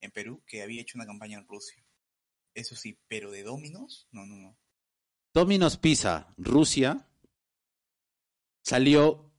[0.00, 1.84] en Perú, que había hecho una campaña en Rusia.
[2.54, 4.58] Eso sí, pero de Dominos, no, no, no.
[5.32, 7.06] Dominos Pizza, Rusia,
[8.62, 9.30] salió,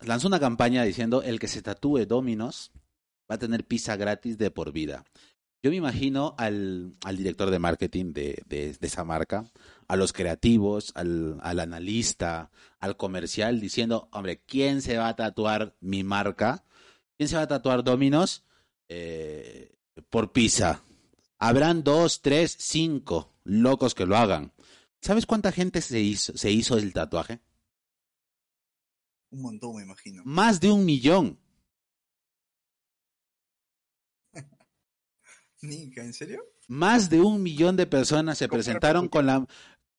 [0.00, 2.70] lanzó una campaña diciendo el que se tatúe Dominos
[3.28, 5.04] va a tener pizza gratis de por vida.
[5.64, 9.50] Yo me imagino al, al director de marketing de, de, esa marca,
[9.88, 12.50] a los creativos, al, al, analista,
[12.80, 16.66] al comercial, diciendo, hombre, ¿quién se va a tatuar mi marca?
[17.16, 18.44] ¿Quién se va a tatuar Dominos
[18.90, 19.74] eh,
[20.10, 20.82] por pizza?
[21.38, 24.52] Habrán dos, tres, cinco locos que lo hagan.
[25.00, 27.40] ¿Sabes cuánta gente se hizo, se hizo el tatuaje?
[29.30, 30.20] Un montón, me imagino.
[30.26, 31.38] Más de un millón.
[35.72, 36.44] ¿En serio?
[36.68, 39.46] Más de un millón de personas se presentaron con la...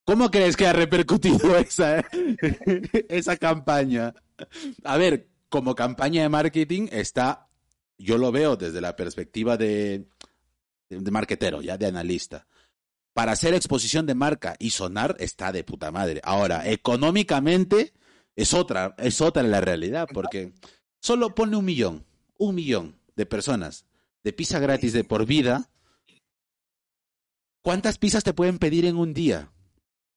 [0.04, 1.99] ¿Cómo crees que ha repercutido esa,
[3.10, 4.13] esa campaña?
[4.84, 7.47] A ver, como campaña de marketing está,
[7.97, 10.08] yo lo veo desde la perspectiva de,
[10.89, 12.47] de marketero, ya de analista.
[13.13, 16.21] Para hacer exposición de marca y sonar está de puta madre.
[16.23, 17.93] Ahora, económicamente
[18.36, 20.54] es otra, es otra la realidad, porque
[20.99, 22.06] solo pone un millón,
[22.38, 23.86] un millón de personas
[24.26, 25.70] de pizza gratis de por vida,
[27.62, 29.52] ¿cuántas pizzas te pueden pedir en un día?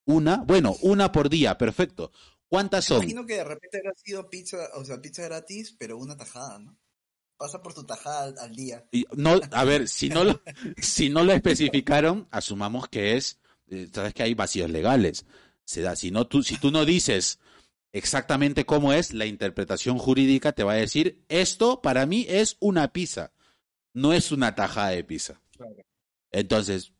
[0.07, 0.39] ¿Una?
[0.39, 2.11] Bueno, una por día, perfecto.
[2.49, 3.03] ¿Cuántas son?
[3.03, 6.79] Imagino que de repente habrá sido pizza, o sea, pizza gratis, pero una tajada, ¿no?
[7.37, 8.89] Pasa por tu tajada al, día.
[8.91, 10.41] Y no, a ver, si no lo,
[10.79, 15.27] si no lo especificaron, asumamos que es, eh, sabes que hay vacíos legales.
[15.67, 17.41] Se da, si no tú, si tú no dices
[17.93, 22.91] exactamente cómo es, la interpretación jurídica te va a decir, esto para mí es una
[22.95, 23.33] pizza
[23.93, 25.41] no es una tajada de pizza.
[26.31, 26.93] Entonces,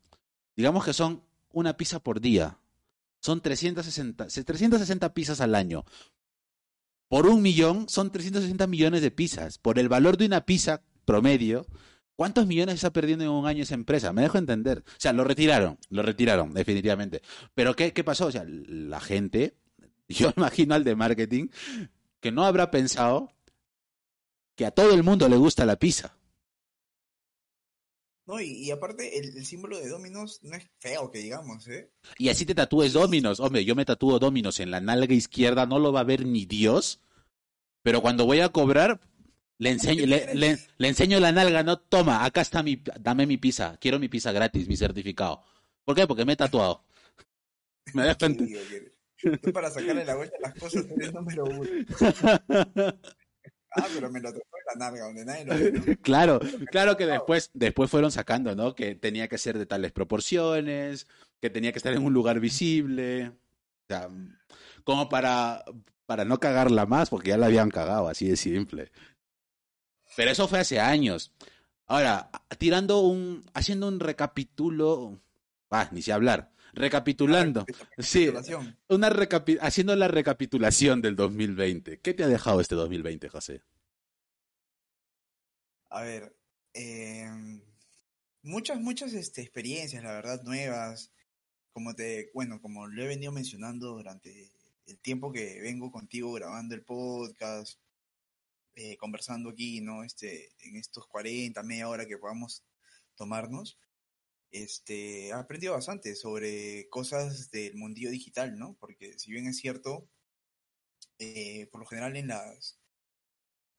[0.57, 2.59] digamos que son una pizza por día.
[3.21, 5.85] Son 360, 360 pizzas al año.
[7.09, 9.59] Por un millón son 360 millones de pizzas.
[9.59, 11.67] Por el valor de una pizza promedio,
[12.17, 14.13] ¿cuántos millones está perdiendo en un año esa empresa?
[14.13, 14.85] Me dejo entender.
[14.87, 17.23] O sea, lo retiraron, lo retiraron, definitivamente.
[17.55, 18.27] Pero ¿qué, qué pasó?
[18.27, 19.57] O sea, la gente,
[20.09, 21.49] yo imagino al de marketing,
[22.21, 23.33] que no habrá pensado
[24.55, 26.18] que a todo el mundo le gusta la pizza.
[28.29, 31.91] No, y, aparte el, símbolo de Dominos no es feo, que digamos, ¿eh?
[32.19, 33.41] Y así te tatúes Dominos.
[33.41, 36.45] Hombre, yo me tatúo Dominos en la nalga izquierda, no lo va a ver ni
[36.45, 37.01] Dios.
[37.83, 39.01] Pero cuando voy a cobrar,
[39.57, 43.99] le enseño, le, enseño la nalga, no, toma, acá está mi, dame mi pizza, quiero
[43.99, 45.43] mi pizza gratis, mi certificado.
[45.87, 46.07] ¿Por qué?
[46.07, 46.85] Porque me he tatuado.
[47.95, 48.27] Me dejo
[49.43, 51.63] Tú para sacarle la vuelta a las cosas eres número uno.
[53.77, 55.99] Ah, pero me lo tocó en la nalga, donde nadie lo ve.
[56.03, 58.75] Claro, claro que después, después fueron sacando, ¿no?
[58.75, 61.07] Que tenía que ser de tales proporciones,
[61.41, 63.29] que tenía que estar en un lugar visible.
[63.29, 64.09] O sea,
[64.85, 65.65] como para,
[66.07, 68.91] para no cagarla más, porque ya la habían cagado, así de simple.
[70.17, 71.33] Pero eso fue hace años.
[71.87, 75.21] Ahora, tirando un, haciendo un recapitulo,
[75.71, 77.67] ah, ni sé hablar, recapitulando,
[77.99, 78.31] sí,
[78.89, 82.01] una recapi haciendo la recapitulación del 2020.
[82.01, 83.63] ¿Qué te ha dejado este 2020, José?
[85.91, 86.37] A ver,
[86.75, 87.29] eh,
[88.43, 91.13] muchas, muchas este, experiencias, la verdad, nuevas.
[91.73, 94.53] Como te, bueno, como lo he venido mencionando durante
[94.87, 97.79] el tiempo que vengo contigo grabando el podcast,
[98.75, 100.05] eh, conversando aquí, ¿no?
[100.05, 102.63] Este, en estos 40, media hora que podamos
[103.17, 103.79] tomarnos,
[104.51, 108.77] este, he aprendido bastante sobre cosas del mundillo digital, ¿no?
[108.81, 110.09] Porque si bien es cierto,
[111.19, 112.79] eh, por lo general en las,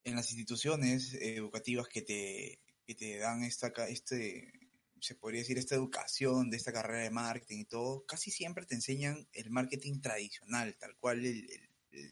[0.04, 4.52] en las instituciones educativas que te, que te dan esta, este,
[5.00, 8.76] se podría decir, esta educación de esta carrera de marketing y todo, casi siempre te
[8.76, 11.48] enseñan el marketing tradicional, tal cual el,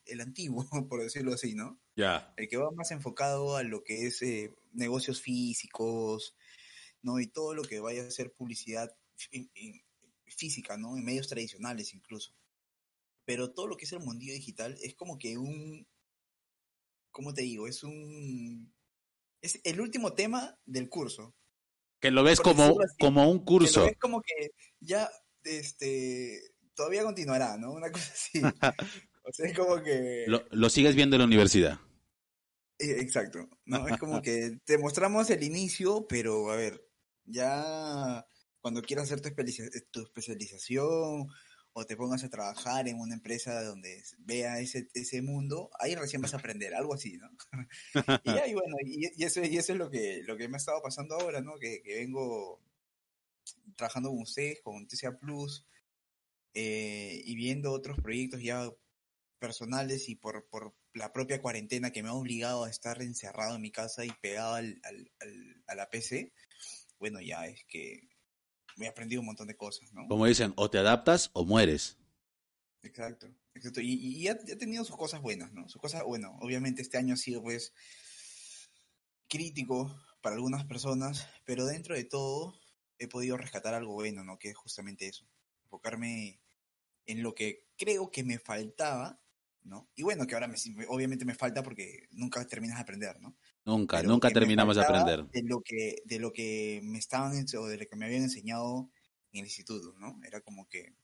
[0.06, 1.80] el, antiguo, por decirlo así, ¿no?
[1.96, 2.34] Ya.
[2.38, 6.36] El que va más enfocado a lo que es eh, negocios físicos,
[7.02, 7.20] ¿no?
[7.20, 8.96] Y todo lo que vaya a ser publicidad
[10.26, 10.98] física, ¿no?
[10.98, 12.36] En medios tradicionales incluso.
[13.26, 15.88] Pero todo lo que es el mundillo digital es como que un,
[17.12, 17.68] ¿cómo te digo?
[17.68, 18.74] Es un,
[19.42, 21.36] es el último tema del curso.
[22.00, 23.86] Que lo ves como, como un curso.
[23.86, 25.10] es como que ya,
[25.44, 26.40] este,
[26.76, 27.74] todavía continuará, ¿no?
[27.74, 28.42] Una cosa así.
[29.24, 30.26] o sea, es como que...
[30.28, 31.80] Lo, lo sigues viendo en la universidad.
[32.80, 33.88] Eh, exacto, ¿no?
[33.88, 36.87] Es como que te mostramos el inicio, pero a ver,
[37.28, 38.26] ya
[38.62, 39.30] cuando quieras hacer tu,
[39.92, 41.28] tu especialización
[41.74, 46.24] o te pongas a trabajar en una empresa donde vea ese, ese mundo, ahí recién
[46.24, 47.30] vas a aprender, algo así, ¿no?
[48.24, 50.82] y ahí, bueno, y, eso, y eso es lo que, lo que me ha estado
[50.82, 51.60] pasando ahora, ¿no?
[51.60, 52.60] Que, que vengo
[53.76, 55.68] trabajando con ustedes, con TCA Plus,
[56.56, 58.68] eh, y viendo otros proyectos ya
[59.38, 63.62] personales y por, por la propia cuarentena que me ha obligado a estar encerrado en
[63.62, 66.34] mi casa y pegado al, al, a la PC,
[67.00, 68.08] bueno, ya es que
[68.78, 70.08] me he aprendido un montón de cosas, ¿no?
[70.08, 71.98] Como dicen, o te adaptas o mueres.
[72.84, 73.82] Exacto, exacto.
[73.82, 75.68] Y, y ha, tenido sus cosas buenas, ¿no?
[75.68, 77.74] Sus cosas, bueno, obviamente este año ha sido pues
[79.28, 82.60] crítico para algunas personas, pero dentro de todo
[83.00, 84.38] he podido rescatar algo bueno, ¿no?
[84.38, 85.28] Que es justamente eso,
[85.64, 86.40] enfocarme
[87.06, 89.22] en lo que creo que me faltaba,
[89.68, 89.88] ¿no?
[89.96, 90.56] Y bueno, que ahora me,
[90.88, 93.36] obviamente me falta porque nunca terminas de aprender, ¿no?
[93.66, 95.26] Nunca, nunca terminamos de aprender.
[95.28, 98.90] De lo que, de lo que me estaban o de lo que me habían enseñado
[99.34, 100.20] en el instituto, ¿no?
[100.26, 100.96] Era como que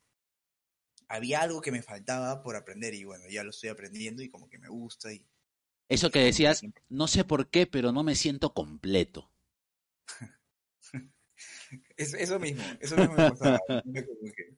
[1.07, 4.49] había algo que me faltaba por aprender y bueno, ya lo estoy aprendiendo y como
[4.49, 5.25] que me gusta y...
[5.89, 9.29] Eso que decías, no sé por qué, pero no me siento completo.
[11.97, 13.59] eso mismo, eso mismo me pasaba.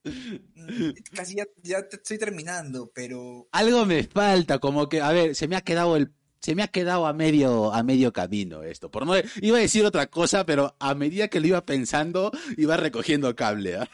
[0.03, 3.47] Mm, casi ya, ya estoy terminando, pero...
[3.51, 6.11] Algo me falta, como que, a ver, se me ha quedado el
[6.45, 8.91] se me ha quedado a medio, a medio camino esto.
[8.91, 12.77] Por no, iba a decir otra cosa, pero a medida que lo iba pensando, iba
[12.77, 13.77] recogiendo cable.
[13.77, 13.89] ¿ah?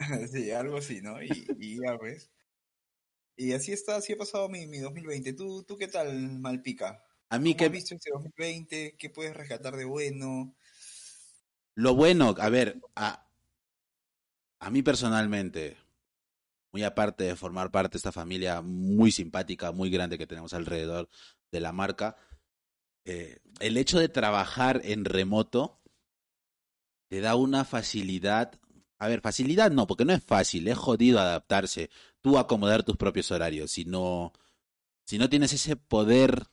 [0.32, 1.22] sí, algo así, ¿no?
[1.22, 2.32] Y, ya ves.
[3.36, 5.32] Y así está, así ha pasado mi, mi 2020.
[5.34, 7.00] ¿Tú, ¿Tú qué tal, Malpica?
[7.32, 7.64] A mí que...
[7.64, 8.94] has visto este 2020?
[8.98, 10.54] ¿Qué puedes rescatar de bueno?
[11.74, 13.26] Lo bueno, a ver, a,
[14.60, 15.78] a mí personalmente,
[16.72, 21.08] muy aparte de formar parte de esta familia muy simpática, muy grande que tenemos alrededor
[21.50, 22.18] de la marca,
[23.06, 25.80] eh, el hecho de trabajar en remoto
[27.08, 28.60] te da una facilidad.
[28.98, 31.88] A ver, facilidad no, porque no es fácil, es jodido adaptarse,
[32.20, 34.34] tú acomodar tus propios horarios, si no,
[35.06, 36.46] si no tienes ese poder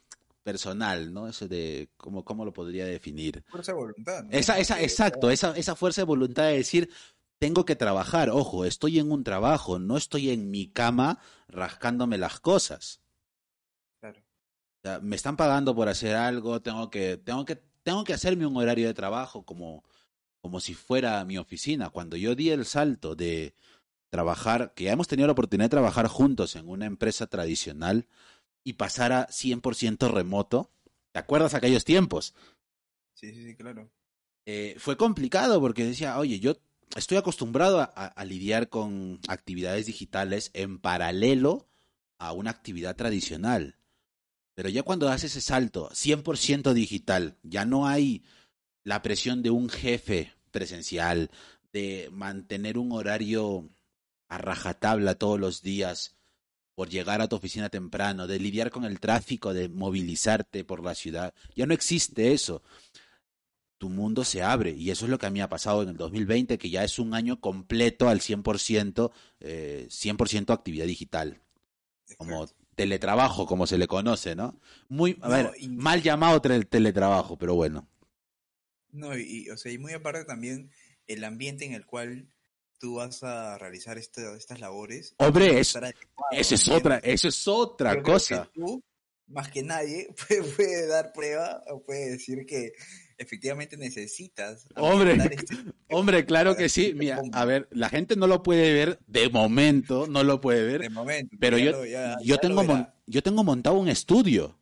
[0.49, 1.27] personal, ¿no?
[1.27, 3.43] Ese de, ¿cómo, cómo lo podría definir?
[3.49, 4.25] Fuerza de voluntad.
[4.31, 6.89] Esa, esa, exacto, esa, esa fuerza de voluntad de decir,
[7.37, 12.39] tengo que trabajar, ojo, estoy en un trabajo, no estoy en mi cama rascándome las
[12.39, 12.99] cosas.
[13.99, 14.19] Claro.
[14.19, 18.47] O sea, me están pagando por hacer algo, tengo que, tengo que, tengo que hacerme
[18.47, 19.83] un horario de trabajo como,
[20.41, 21.91] como si fuera mi oficina.
[21.91, 23.53] Cuando yo di el salto de
[24.09, 28.07] trabajar, que ya hemos tenido la oportunidad de trabajar juntos en una empresa tradicional
[28.63, 30.71] y pasar a 100% remoto,
[31.11, 32.33] ¿te acuerdas aquellos tiempos?
[33.13, 33.89] Sí, sí, sí, claro.
[34.45, 36.57] Eh, fue complicado porque decía, oye, yo
[36.95, 41.67] estoy acostumbrado a, lidiar con actividades digitales en paralelo
[42.17, 43.77] a una actividad tradicional.
[44.55, 48.23] Pero ya cuando haces ese salto 100% digital, ya no hay
[48.83, 51.31] la presión de un jefe presencial,
[51.71, 53.69] de mantener un horario
[54.27, 56.18] a rajatabla todos los días
[56.79, 60.95] por llegar a tu oficina temprano, de lidiar con el tráfico, de movilizarte por la
[60.95, 61.33] ciudad.
[61.53, 62.61] Ya no existe eso
[63.77, 64.71] tu mundo se abre.
[64.71, 66.97] Y eso es lo que a mí ha pasado en el 2020, que ya es
[66.97, 69.11] un año completo al 100%,
[69.41, 71.41] eh, 100% actividad digital.
[72.17, 74.57] Como teletrabajo, como se le conoce, ¿no?
[74.87, 77.89] Muy, a No, ver, y- mal llamado tel- teletrabajo, pero bueno.
[78.93, 80.71] No, y, y, o sea, y muy aparte también
[81.07, 82.29] el ambiente en el cual
[82.79, 85.13] tú vas a realizar esta- estas labores.
[85.17, 88.49] Hombre, es- adecuado, Eso es otra, eso es otra cosa.
[88.53, 88.81] tú,
[89.27, 92.71] más que nadie, puede, puede dar prueba o puede decir que
[93.17, 94.65] efectivamente necesitas.
[94.75, 95.55] Hombre, este-
[95.89, 96.83] Hombre, claro que sí.
[96.87, 100.39] que te Mira, a ver, la gente no lo puede ver de momento, no lo
[100.39, 101.35] puede ver, de momento.
[101.39, 104.57] pero ya yo, lo- ya- yo ya tengo mon- yo tengo montado un estudio.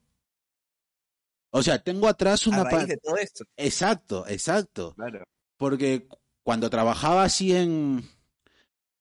[1.52, 3.46] O sea, tengo atrás una raíz pa- de todo esto.
[3.56, 4.94] Exacto, exacto.
[4.96, 5.24] Claro.
[5.58, 6.08] Porque
[6.48, 8.08] cuando trabajaba así en,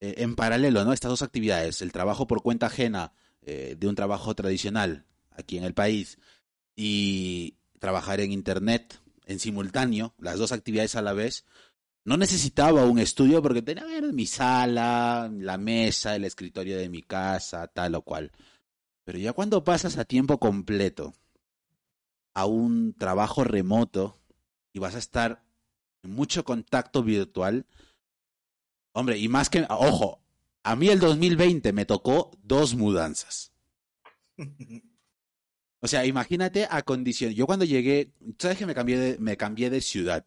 [0.01, 0.93] eh, en paralelo, ¿no?
[0.93, 5.63] Estas dos actividades, el trabajo por cuenta ajena eh, de un trabajo tradicional aquí en
[5.63, 6.19] el país
[6.75, 11.45] y trabajar en Internet en simultáneo, las dos actividades a la vez,
[12.05, 17.03] no necesitaba un estudio porque tenía ver, mi sala, la mesa, el escritorio de mi
[17.03, 18.33] casa, tal o cual.
[19.05, 21.15] Pero ya cuando pasas a tiempo completo
[22.35, 24.19] a un trabajo remoto
[24.73, 25.46] y vas a estar
[26.07, 27.67] mucho contacto virtual,
[28.93, 30.21] hombre, y más que, ojo,
[30.63, 33.53] a mí el 2020 me tocó dos mudanzas.
[35.81, 37.33] O sea, imagínate a condición.
[37.33, 40.25] Yo cuando llegué, sabes que me cambié de, me cambié de ciudad.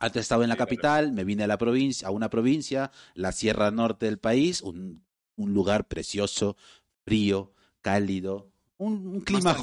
[0.00, 3.70] Antes estaba en la capital, me vine a la provincia, a una provincia, la Sierra
[3.70, 5.04] Norte del país, un,
[5.36, 6.56] un lugar precioso,
[7.04, 9.56] frío, cálido, un, un clima,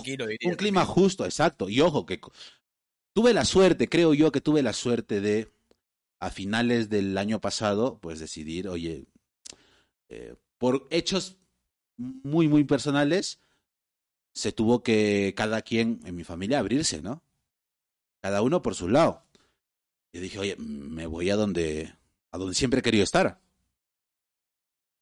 [0.46, 1.70] un clima justo, exacto.
[1.70, 2.20] Y ojo, que
[3.14, 5.52] tuve la suerte, creo yo que tuve la suerte de,
[6.20, 9.06] a finales del año pasado, pues decidir, oye,
[10.10, 11.38] eh, por hechos
[11.98, 13.40] muy, muy personales,
[14.34, 17.22] se tuvo que cada quien en mi familia abrirse, ¿no?
[18.22, 19.24] Cada uno por su lado.
[20.12, 21.94] Y dije, oye, me voy a donde,
[22.32, 23.40] a donde siempre he querido estar.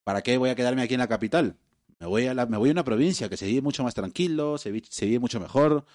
[0.04, 1.58] ¿Para qué voy a quedarme aquí en la capital?
[2.00, 4.58] Me voy a, la, me voy a una provincia que se vive mucho más tranquilo,
[4.58, 5.86] se, se vive mucho mejor.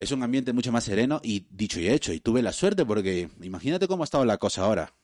[0.00, 2.12] Es un ambiente mucho más sereno y dicho y hecho.
[2.12, 4.94] Y tuve la suerte porque imagínate cómo ha estado la cosa ahora.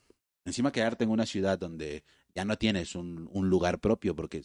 [0.46, 2.02] Encima quedarte en una ciudad donde
[2.34, 4.42] ya no tienes un, un lugar propio porque...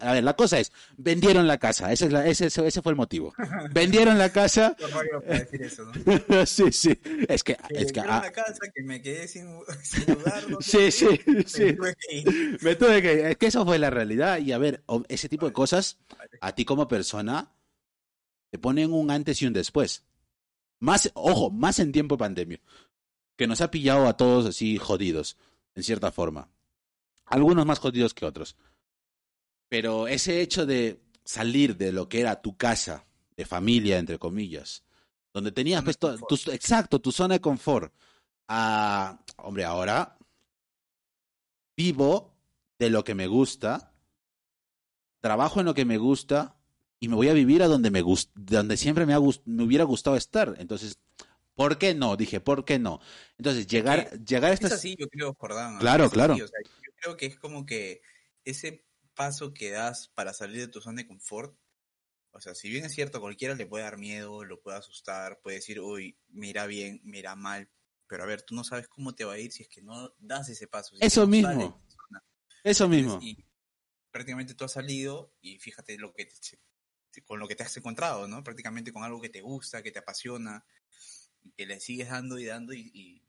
[0.00, 1.92] a ver, la cosa es, vendieron la casa.
[1.92, 3.34] Ese, es la- ese, ese fue el motivo.
[3.72, 4.76] vendieron la casa.
[5.28, 6.46] Decir eso, ¿no?
[6.46, 6.98] sí, sí.
[7.28, 7.56] Es que...
[7.68, 9.46] Que Es que ah, una casa que me quedé sin,
[9.82, 10.48] sin lugar.
[10.50, 11.72] no sí, sí, me sí.
[11.74, 12.58] tuve que ir.
[12.62, 13.30] Me tuve que...
[13.30, 14.38] Es que eso fue la realidad.
[14.38, 15.98] Y a ver, ese tipo de cosas,
[16.40, 17.52] a ti como persona,
[18.54, 20.04] te ponen un antes y un después.
[20.78, 22.60] Más, ojo, más en tiempo de pandemia.
[23.36, 25.36] Que nos ha pillado a todos así jodidos,
[25.74, 26.48] en cierta forma.
[27.24, 28.54] Algunos más jodidos que otros.
[29.68, 33.04] Pero ese hecho de salir de lo que era tu casa,
[33.36, 34.84] de familia, entre comillas,
[35.32, 36.12] donde tenías pues, tu-
[36.52, 37.92] exacto, tu zona de confort,
[38.46, 40.16] a, hombre, ahora
[41.76, 42.36] vivo
[42.78, 43.92] de lo que me gusta,
[45.20, 46.56] trabajo en lo que me gusta
[47.04, 49.62] y me voy a vivir a donde me gust donde siempre me, ha gust- me
[49.64, 50.54] hubiera gustado estar.
[50.58, 50.98] Entonces,
[51.54, 52.16] ¿por qué no?
[52.16, 53.00] Dije, ¿por qué no?
[53.38, 54.72] Entonces, llegar, llegar a Es estas...
[54.72, 55.78] así, yo creo, Jordán.
[55.78, 56.34] Claro, es así, claro.
[56.34, 58.00] o sea, yo creo que es como que
[58.44, 61.56] ese paso que das para salir de tu zona de confort,
[62.32, 65.58] o sea, si bien es cierto, cualquiera le puede dar miedo, lo puede asustar, puede
[65.58, 67.68] decir, uy, mira bien, mira mal,
[68.08, 70.12] pero a ver, tú no sabes cómo te va a ir si es que no
[70.18, 70.96] das ese paso.
[70.96, 71.48] si es Eso no mismo.
[71.48, 71.70] sales.
[72.64, 73.18] Eso mismo.
[73.22, 73.44] Y
[74.10, 76.34] prácticamente tú has salido y fíjate lo que te-
[77.22, 78.42] con lo que te has encontrado, ¿no?
[78.42, 80.64] Prácticamente con algo que te gusta, que te apasiona,
[81.42, 82.90] y que le sigues dando y dando y...
[82.94, 83.20] y-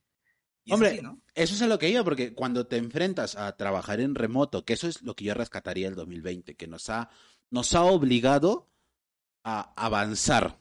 [0.68, 1.22] y es Hombre, así, ¿no?
[1.36, 4.74] Eso es a lo que iba, porque cuando te enfrentas a trabajar en remoto, que
[4.74, 7.12] eso es lo que yo rescataría el 2020, que nos ha,
[7.52, 8.68] nos ha obligado
[9.44, 10.58] a avanzar,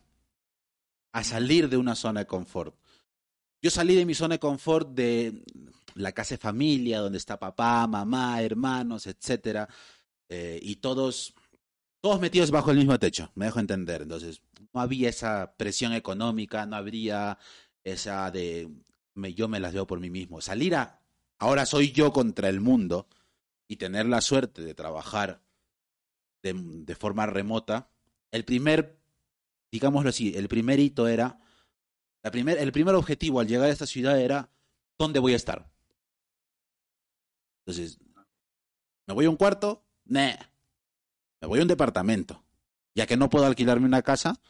[1.12, 2.76] a salir de una zona de confort.
[3.62, 5.42] Yo salí de mi zona de confort de
[5.94, 9.66] la casa de familia, donde está papá, mamá, hermanos, etcétera,
[10.28, 11.32] eh, y todos,
[12.04, 14.02] todos metidos bajo el mismo techo, me dejo entender.
[14.02, 14.42] Entonces,
[14.74, 17.38] no había esa presión económica, no habría
[17.82, 18.68] esa de
[19.34, 20.42] yo me las veo por mí mismo.
[20.42, 21.00] Salir a
[21.38, 23.08] ahora soy yo contra el mundo
[23.66, 25.40] y tener la suerte de trabajar
[26.42, 27.88] de, forma remota.
[28.30, 29.00] El primer,
[29.72, 31.40] digámoslo así, el primer hito era,
[32.30, 34.50] primer, el primer objetivo al llegar a esta ciudad era,
[34.98, 35.70] ¿dónde voy a estar?
[37.64, 37.98] Entonces,
[39.06, 39.86] ¿me voy a un cuarto?
[40.04, 40.53] Nah.
[41.44, 42.42] Me voy a un departamento.
[42.94, 44.40] Ya que no puedo alquilarme una casa,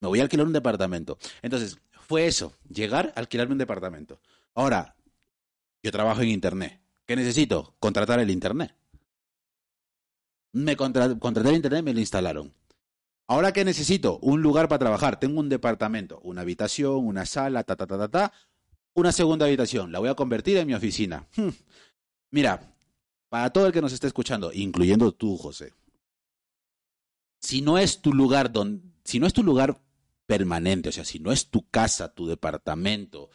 [0.00, 1.16] me voy a alquilar un departamento.
[1.40, 4.20] Entonces, fue eso, llegar a alquilarme un departamento.
[4.52, 4.96] Ahora,
[5.84, 6.80] yo trabajo en Internet.
[7.06, 7.76] ¿Qué necesito?
[7.78, 8.74] Contratar el Internet.
[10.52, 12.52] Me contra contraté el Internet y me lo instalaron.
[13.28, 14.18] Ahora, ¿qué necesito?
[14.18, 15.20] Un lugar para trabajar.
[15.20, 18.32] Tengo un departamento, una habitación, una sala, ta, ta, ta, ta, ta.
[18.94, 19.92] Una segunda habitación.
[19.92, 21.24] La voy a convertir en mi oficina.
[22.32, 22.74] Mira,
[23.28, 25.72] para todo el que nos esté escuchando, incluyendo tú, José,
[27.42, 29.82] si no es tu lugar donde, si no es tu lugar
[30.26, 33.30] permanente, o sea, si no es tu casa, tu departamento,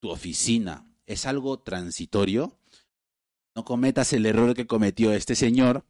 [0.00, 2.58] tu oficina, es algo transitorio,
[3.56, 5.84] no cometas el error que cometió este señor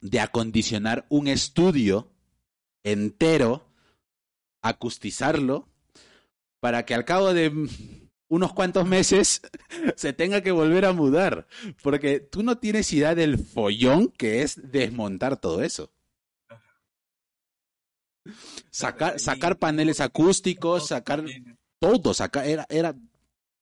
[0.00, 2.12] de acondicionar un estudio
[2.84, 3.68] entero,
[4.62, 5.68] acustizarlo,
[6.60, 7.68] para que al cabo de
[8.28, 9.42] unos cuantos meses
[9.96, 11.46] se tenga que volver a mudar.
[11.82, 15.92] Porque tú no tienes idea del follón que es desmontar todo eso.
[18.70, 21.24] Sacar, sacar paneles acústicos, sacar
[21.78, 22.94] todo, sacar, era, era,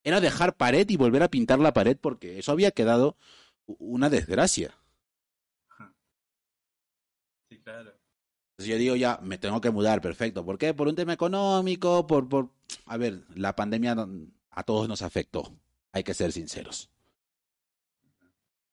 [0.03, 3.17] era dejar pared y volver a pintar la pared porque eso había quedado
[3.67, 4.75] una desgracia.
[7.49, 7.93] Sí, claro.
[8.53, 10.45] Entonces yo digo, ya, me tengo que mudar, perfecto.
[10.45, 10.75] ¿Por qué?
[10.75, 12.51] Por un tema económico, por, por...
[12.87, 13.97] A ver, la pandemia
[14.51, 15.57] a todos nos afectó,
[15.93, 16.91] hay que ser sinceros.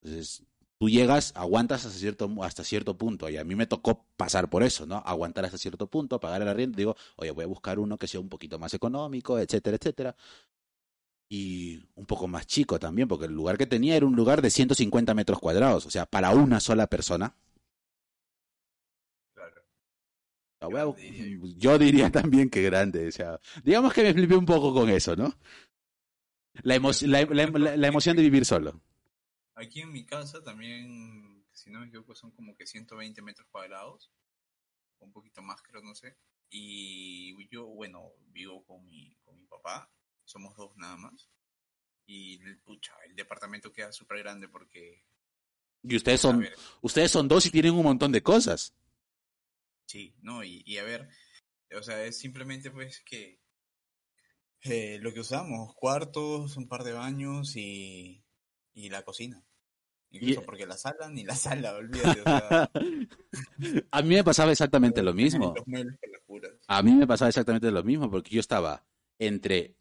[0.03, 0.43] Entonces,
[0.81, 4.63] tú llegas, aguantas hasta cierto, hasta cierto punto, y a mí me tocó pasar por
[4.63, 4.95] eso, ¿no?
[5.05, 8.19] Aguantar hasta cierto punto, pagar el arriendo, digo, oye, voy a buscar uno que sea
[8.19, 10.15] un poquito más económico, etcétera, etcétera.
[11.29, 14.49] Y un poco más chico también, porque el lugar que tenía era un lugar de
[14.49, 17.35] 150 metros cuadrados, o sea, para una sola persona.
[19.35, 20.95] Claro.
[21.57, 25.15] Yo diría también que grande, o sea, digamos que me flipé un poco con eso,
[25.15, 25.31] ¿no?
[26.63, 28.81] La, emo la, la, la, emoción de vivir solo.
[29.55, 34.11] Aquí en mi casa también, si no me equivoco, son como que 120 metros cuadrados.
[34.99, 36.17] Un poquito más, creo, no sé.
[36.49, 39.91] Y yo, bueno, vivo con mi, con mi papá.
[40.25, 41.29] Somos dos nada más.
[42.05, 45.03] Y, pucha, el departamento queda súper grande porque...
[45.83, 46.47] Y ustedes son,
[46.81, 48.75] ustedes son dos y tienen un montón de cosas.
[49.85, 51.09] Sí, no, y, y a ver,
[51.75, 53.41] o sea, es simplemente pues que
[54.63, 58.20] eh, lo que usamos, cuartos, un par de baños y,
[58.73, 59.43] y la cocina.
[60.11, 60.43] Incluso y...
[60.43, 62.21] porque la sala ni la sala, olvídate.
[62.21, 62.71] O sea...
[63.91, 65.53] a mí me pasaba exactamente lo mismo.
[66.67, 68.85] A mí me pasaba exactamente lo mismo porque yo estaba
[69.19, 69.75] entre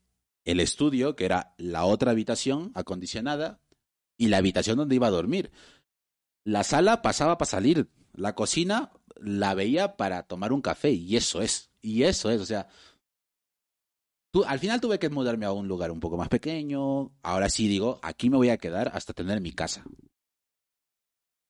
[0.45, 3.61] el estudio, que era la otra habitación acondicionada,
[4.17, 5.51] y la habitación donde iba a dormir.
[6.45, 11.41] La sala pasaba para salir, la cocina la veía para tomar un café, y eso
[11.41, 12.69] es, y eso es, o sea,
[14.31, 17.13] Tú, al final tuve que mudarme a un lugar un poco más pequeño.
[17.23, 19.85] Ahora sí digo, aquí me voy a quedar hasta tener mi casa.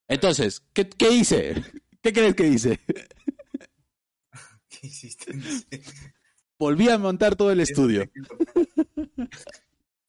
[0.08, 1.54] Entonces, ¿qué, qué hice?
[2.02, 2.80] ¿Qué crees que hice?
[4.68, 5.32] ¿Qué hiciste?
[6.58, 8.10] Volví a montar todo el estudio.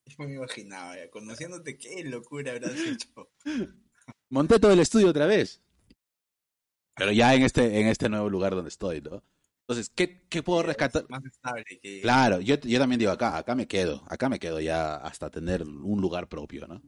[0.05, 3.31] Yo me imaginaba, ya, conociéndote, qué locura habrás hecho.
[4.29, 5.61] Monté todo el estudio otra vez.
[6.95, 9.23] Pero ya en este, en este nuevo lugar donde estoy, ¿no?
[9.61, 11.05] Entonces, ¿qué, qué puedo rescatar?
[11.09, 12.01] Más estable que...
[12.01, 15.63] Claro, yo, yo también digo acá, acá me quedo, acá me quedo ya hasta tener
[15.63, 16.81] un lugar propio, ¿no?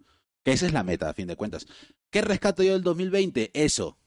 [0.43, 1.65] Que esa es la meta, a fin de cuentas.
[2.09, 3.51] ¿Qué rescato yo del 2020?
[3.53, 3.97] Eso,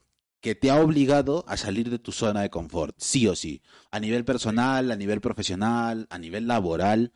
[0.40, 3.62] que te ha obligado a salir de tu zona de confort, sí o sí.
[3.90, 7.12] A nivel personal, a nivel profesional, a nivel laboral.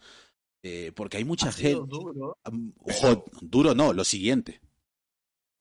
[0.63, 1.87] Eh, porque hay mucha ha gente.
[1.87, 2.39] Duro,
[2.85, 3.25] pero...
[3.41, 4.61] duro no, lo siguiente.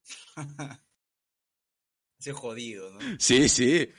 [2.19, 2.99] Se jodido, ¿no?
[3.17, 3.89] Sí, sí.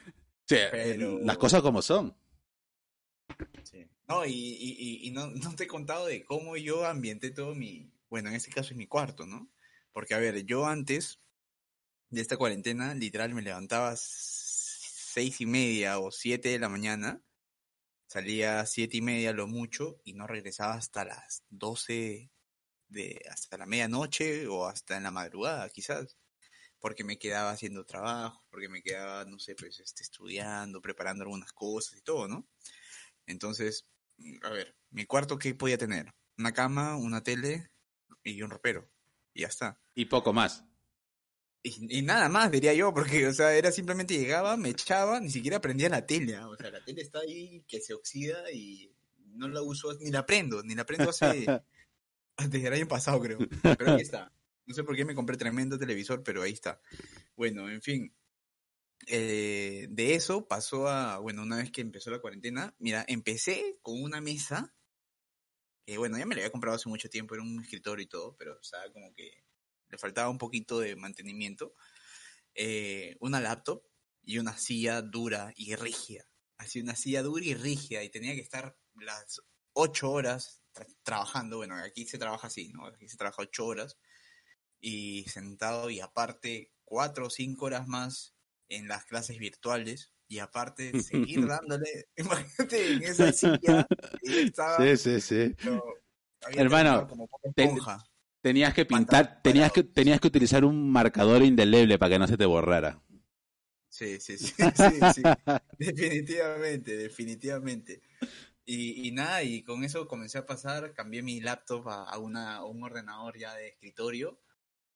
[0.51, 1.21] Sí, Pero...
[1.21, 2.13] las cosas como son.
[3.63, 3.89] Sí.
[4.09, 7.93] No, y, y, y no, no, te he contado de cómo yo ambienté todo mi,
[8.09, 9.49] bueno, en este caso es mi cuarto, ¿no?
[9.93, 11.21] Porque, a ver, yo antes
[12.09, 17.23] de esta cuarentena, literal, me levantaba seis y media o siete de la mañana,
[18.09, 22.33] salía siete y media lo mucho y no regresaba hasta las doce
[22.89, 26.19] de, hasta la medianoche o hasta en la madrugada, quizás
[26.81, 31.53] porque me quedaba haciendo trabajo, porque me quedaba, no sé, pues este, estudiando, preparando algunas
[31.53, 32.49] cosas y todo, ¿no?
[33.27, 33.87] Entonces,
[34.43, 36.13] a ver, mi cuarto, ¿qué podía tener?
[36.39, 37.71] Una cama, una tele
[38.25, 38.91] y un ropero.
[39.35, 39.81] Y ya está.
[39.95, 40.65] Y poco más.
[41.63, 45.31] Y, y, nada más, diría yo, porque, o sea, era simplemente llegaba, me echaba, ni
[45.31, 46.39] siquiera prendía la tele.
[46.39, 48.95] O sea, la tele está ahí que se oxida y
[49.35, 51.47] no la uso, ni la prendo, ni la prendo hace.
[52.49, 53.39] desde el año pasado, creo.
[53.63, 54.33] Pero aquí está.
[54.71, 56.81] No sé por qué me compré tremendo televisor, pero ahí está.
[57.35, 58.15] Bueno, en fin.
[59.09, 64.01] Eh, de eso pasó a, bueno, una vez que empezó la cuarentena, mira, empecé con
[64.01, 64.73] una mesa,
[65.85, 68.37] que bueno, ya me la había comprado hace mucho tiempo, era un escritorio y todo,
[68.37, 69.43] pero o sea, como que
[69.89, 71.75] le faltaba un poquito de mantenimiento.
[72.55, 73.83] Eh, una laptop
[74.23, 76.29] y una silla dura y rígida.
[76.59, 79.43] Así, una silla dura y rígida, y tenía que estar las
[79.73, 81.57] ocho horas tra trabajando.
[81.57, 82.87] Bueno, aquí se trabaja así, ¿no?
[82.87, 83.99] Aquí se trabaja ocho horas
[84.81, 88.35] y sentado y aparte cuatro o cinco horas más
[88.69, 93.87] en las clases virtuales y aparte seguir dándole, imagínate en esa silla
[94.23, 95.57] estaba, sí, sí, sí.
[96.53, 97.07] Hermano,
[97.55, 97.77] ten,
[98.41, 102.39] tenías que pintar, tenías que, tenías que utilizar un marcador indeleble para que no se
[102.39, 103.03] te borrara.
[103.89, 105.23] Sí, sí, sí, sí, sí.
[105.77, 108.01] definitivamente, definitivamente.
[108.65, 112.57] Y, y, nada, y con eso comencé a pasar, cambié mi laptop a, a una,
[112.57, 114.39] a un ordenador ya de escritorio.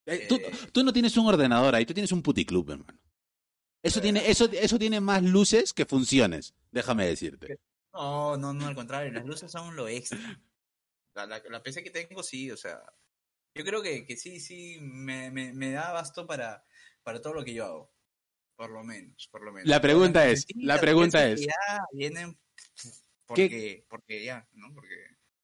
[0.06, 0.40] Eh, tú,
[0.72, 3.00] tú, no tienes un ordenador ahí, tú tienes un puticlub, hermano.
[3.82, 7.58] Eso tiene, eso, eso tiene más luces que funciones, déjame decirte.
[7.92, 10.40] No, no, no, al contrario, las luces son lo extra.
[11.14, 12.82] La, la, la PC que tengo, sí, o sea,
[13.54, 16.64] yo creo que, que sí, sí, me, me, me da basto para,
[17.02, 17.94] para todo lo que yo hago.
[18.56, 19.68] Por lo menos, por lo menos.
[19.68, 21.46] La pregunta es, la pregunta es.
[21.92, 22.36] Vienen
[23.26, 24.72] porque, ¿Qué, porque ya, ¿no?
[24.74, 24.94] Porque...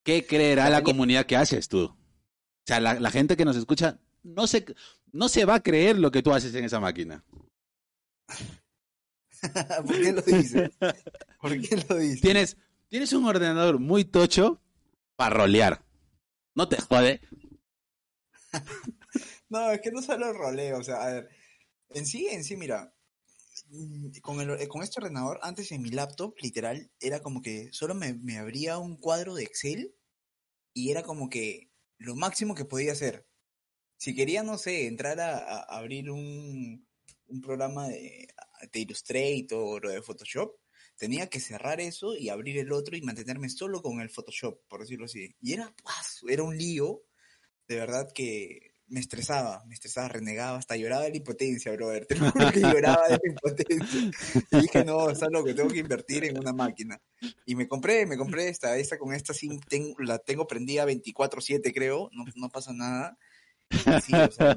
[0.02, 1.84] ¿Qué creerá la comunidad que haces tú?
[1.84, 4.64] O sea, la, la, gente que nos escucha no se,
[5.12, 7.24] no se va a creer lo que tú haces en esa máquina.
[9.86, 10.70] ¿Por qué lo dices?
[11.40, 12.20] ¿Por qué lo dices?
[12.20, 12.56] Tienes,
[12.88, 14.60] tienes un ordenador muy tocho
[15.16, 15.84] para rolear.
[16.54, 17.20] No te jode.
[19.48, 21.28] no, es que no solo roleo, o sea, a ver,
[21.90, 22.94] en sí, en sí, mira,
[24.22, 28.14] con, el, con este ordenador, antes en mi laptop, literal, era como que solo me,
[28.14, 29.94] me abría un cuadro de Excel
[30.74, 33.26] y era como que lo máximo que podía hacer.
[34.00, 36.88] Si quería, no sé, entrar a, a abrir un,
[37.26, 38.28] un programa de,
[38.72, 40.56] de, Illustrator o de Photoshop,
[40.96, 44.80] tenía que cerrar eso y abrir el otro y mantenerme solo con el Photoshop, por
[44.80, 45.36] decirlo así.
[45.42, 45.74] Y era,
[46.26, 47.02] era un lío,
[47.68, 52.06] de verdad que me estresaba, me estresaba, renegaba, hasta lloraba de la impotencia, brother.
[52.06, 54.10] Te juro que lloraba de la impotencia.
[54.50, 56.98] Y dije, no, está loco, tengo que invertir en una máquina.
[57.44, 59.60] Y me compré, me compré esta, esta con esta sí
[59.98, 63.18] la tengo prendida 24-7, creo, no, no pasa nada.
[64.02, 64.56] Sí, o sea,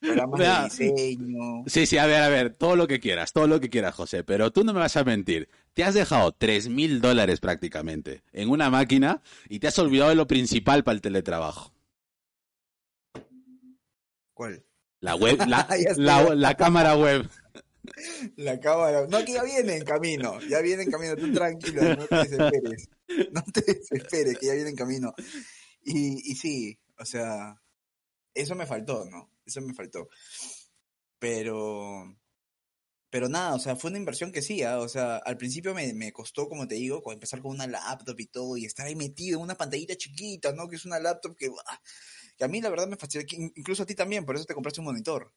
[0.00, 1.64] programas de diseño.
[1.66, 4.24] Sí, sí, a ver, a ver, todo lo que quieras, todo lo que quieras, José,
[4.24, 5.48] pero tú no me vas a mentir.
[5.72, 10.16] Te has dejado tres mil dólares prácticamente en una máquina y te has olvidado de
[10.16, 11.72] lo principal para el teletrabajo.
[14.34, 14.64] ¿Cuál?
[15.00, 17.28] La web, la, la, la, cámara web.
[18.36, 19.06] La cámara.
[19.08, 20.40] No, que ya viene en camino.
[20.48, 21.16] Ya viene en camino.
[21.16, 22.88] Tú tranquilo, no te desesperes.
[23.32, 25.14] No te desesperes, que ya viene en camino.
[25.82, 27.60] Y, y sí, o sea,
[28.34, 29.30] eso me faltó, ¿no?
[29.44, 30.08] Eso me faltó.
[31.18, 32.16] Pero.
[33.10, 34.68] Pero nada, o sea, fue una inversión que sí, ¿eh?
[34.68, 38.26] o sea, al principio me, me, costó, como te digo, empezar con una laptop y
[38.26, 40.68] todo, y estar ahí metido en una pantallita chiquita, ¿no?
[40.68, 41.50] Que es una laptop que.
[41.66, 41.80] ¡ah!
[42.40, 44.80] que a mí la verdad me fastidia, incluso a ti también, por eso te compraste
[44.80, 45.30] un monitor,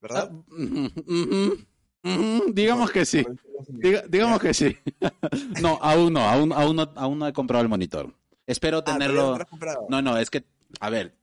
[0.00, 0.32] ¿verdad?
[0.32, 3.22] Uh, uh, uh, uh, digamos que sí,
[3.68, 4.78] Diga, digamos que sí.
[5.60, 8.14] no, aún no, aún, aún no, aún no he comprado el monitor.
[8.46, 9.34] Espero tenerlo.
[9.34, 10.44] Ah, no, no, es que,
[10.80, 11.14] a ver,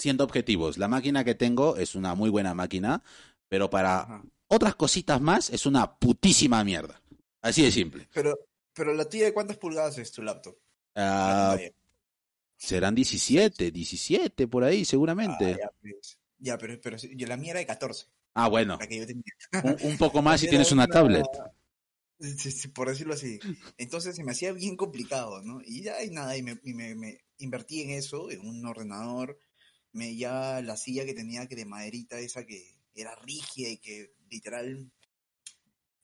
[0.00, 3.02] siendo objetivos, la máquina que tengo es una muy buena máquina,
[3.48, 4.22] pero para Ajá.
[4.48, 7.00] otras cositas más es una putísima mierda.
[7.42, 8.08] Así de simple.
[8.12, 8.38] Pero,
[8.74, 10.56] pero la tuya de cuántas pulgadas es tu laptop?
[10.96, 11.56] Uh,
[12.56, 15.54] serán 17, 17 por ahí, seguramente.
[15.54, 16.18] Ah, ya, pues.
[16.38, 18.06] ya, pero, pero yo, la mía era de 14.
[18.34, 18.78] Ah, bueno.
[19.62, 21.26] un, un, poco más si tienes una, una tablet.
[22.74, 23.40] Por decirlo así.
[23.78, 25.62] Entonces se me hacía bien complicado, ¿no?
[25.64, 29.38] Y ya, y nada, y me, y me, me invertí en eso, en un ordenador,
[29.92, 34.12] me ya la silla que tenía que de maderita esa que era rígida y que
[34.28, 34.90] literal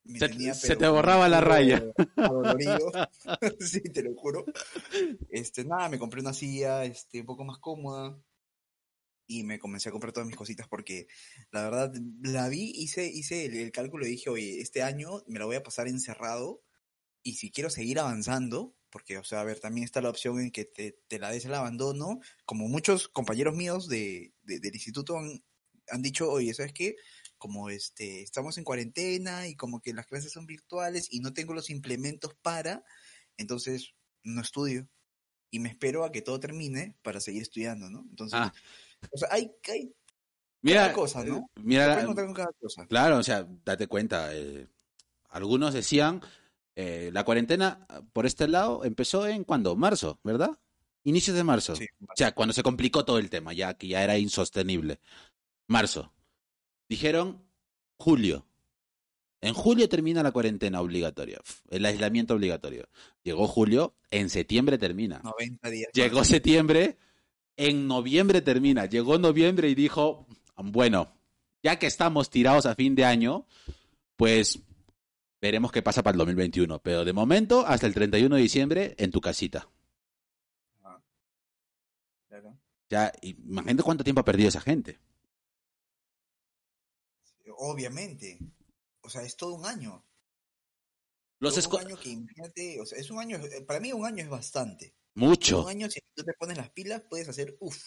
[0.05, 1.83] me se, tenía, se te borraba la raya.
[3.61, 4.45] sí, te lo juro.
[5.29, 8.17] Este, nada, me compré una silla este, un poco más cómoda
[9.27, 11.09] y me comencé a comprar todas mis cositas porque
[11.51, 15.41] la verdad la vi, hice, hice el, el cálculo y dije, oye, este año me
[15.41, 16.63] la voy a pasar encerrado
[17.23, 20.51] y si quiero seguir avanzando, porque, o sea, a ver, también está la opción en
[20.51, 25.19] que te, te la des el abandono, como muchos compañeros míos de, de, del instituto
[25.19, 25.43] han,
[25.91, 26.97] han dicho, oye, ¿sabes qué?
[27.39, 31.55] Como este, estamos en cuarentena y como que las clases son virtuales y no tengo
[31.55, 32.85] los implementos para,
[33.37, 34.89] entonces no estudio
[35.51, 38.05] y me espero a que todo termine para seguir estudiando, ¿no?
[38.11, 38.53] Entonces, ah.
[39.11, 39.95] o sea, hay, hay
[40.63, 41.51] mira, cada cosa, ¿no?
[41.57, 42.87] Mira, cada cosa.
[42.87, 44.69] claro, o sea, date cuenta, eh,
[45.29, 46.21] algunos decían
[46.77, 49.75] eh, la cuarentena por este lado empezó en cuando?
[49.77, 50.59] Marzo, ¿verdad?
[51.05, 51.75] Inicios de marzo.
[51.75, 55.01] Sí, o sea, cuando se complicó todo el tema, ya que ya era insostenible.
[55.69, 56.13] Marzo.
[56.89, 57.43] Dijeron
[57.99, 58.47] julio.
[59.41, 62.89] En julio termina la cuarentena obligatoria, el aislamiento obligatorio.
[63.23, 65.21] Llegó julio, en septiembre termina.
[65.23, 65.91] 90 días.
[65.93, 66.97] Llegó septiembre,
[67.57, 68.87] en noviembre termina.
[68.87, 71.13] Llegó noviembre y dijo, bueno,
[71.63, 73.47] ya que estamos tirados a fin de año,
[74.17, 74.59] pues
[75.47, 76.81] veremos qué pasa para el 2021.
[76.83, 79.69] Pero de momento, hasta el 31 de diciembre, en tu casita.
[80.83, 81.03] Ah,
[82.29, 82.59] claro.
[82.89, 84.99] Ya, imagínate cuánto tiempo ha perdido esa gente.
[87.59, 88.39] Obviamente.
[89.01, 90.05] O sea, es todo un año.
[91.39, 94.23] Los todo un año que imagínate, o sea, es un año, para mí un año
[94.25, 94.95] es bastante.
[95.15, 95.63] Mucho.
[95.63, 97.79] Un año, si tú te pones las pilas, puedes hacer, uff,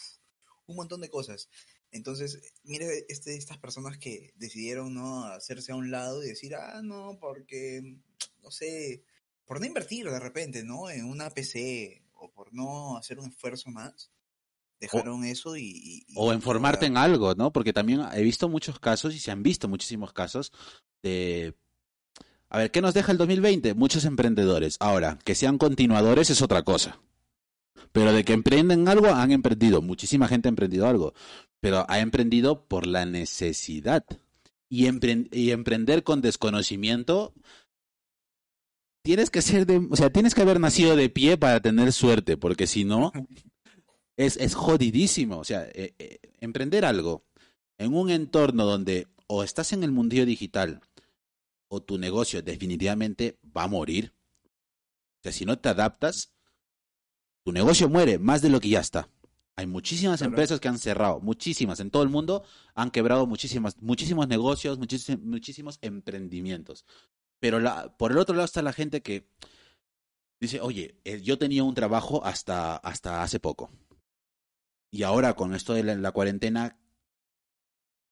[0.66, 1.48] un montón de cosas.
[1.92, 6.80] Entonces, mire este, estas personas que decidieron no hacerse a un lado y decir, ah,
[6.82, 7.96] no, porque,
[8.42, 9.02] no sé,
[9.44, 10.88] por no invertir de repente, ¿no?
[10.88, 14.12] En una PC o por no hacer un esfuerzo más,
[14.78, 17.52] dejaron eso y, O en formarte en algo, ¿no?
[17.52, 20.52] Porque también he visto muchos casos y se han visto muchísimos casos
[21.02, 21.56] de...
[22.48, 23.74] A ver, ¿qué nos deja el 2020?
[23.74, 24.76] Muchos emprendedores.
[24.80, 27.00] Ahora, que sean continuadores es otra cosa.
[27.92, 29.82] Pero de que emprenden algo, han emprendido.
[29.82, 31.12] Muchísima gente ha emprendido algo.
[31.60, 34.04] Pero ha emprendido por la necesidad.
[34.68, 34.86] Y,
[35.32, 37.34] y emprender con desconocimiento
[39.02, 42.36] tienes que ser de, o sea, tienes que haber nacido de pie para tener suerte,
[42.36, 43.12] porque si no,
[44.16, 45.38] es, es jodidísimo.
[45.38, 47.24] O sea, eh, eh, emprender algo
[47.78, 50.80] en un entorno donde o estás en el mundillo digital
[51.68, 54.12] o tu negocio definitivamente va a morir.
[55.20, 56.32] O sea, si no te adaptas,
[57.44, 59.08] tu negocio muere más de lo que ya está.
[59.56, 64.26] Hay muchísimas empresas que han cerrado, muchísimas en todo el mundo han quebrado muchísimas, muchísimos
[64.26, 66.86] negocios, muchísimos, muchísimos emprendimientos.
[67.40, 69.26] Pero la, por el otro lado está la gente que
[70.40, 73.70] dice, oye, eh, yo tenía un trabajo hasta, hasta hace poco.
[74.90, 76.78] Y ahora con esto de la, cuarentena,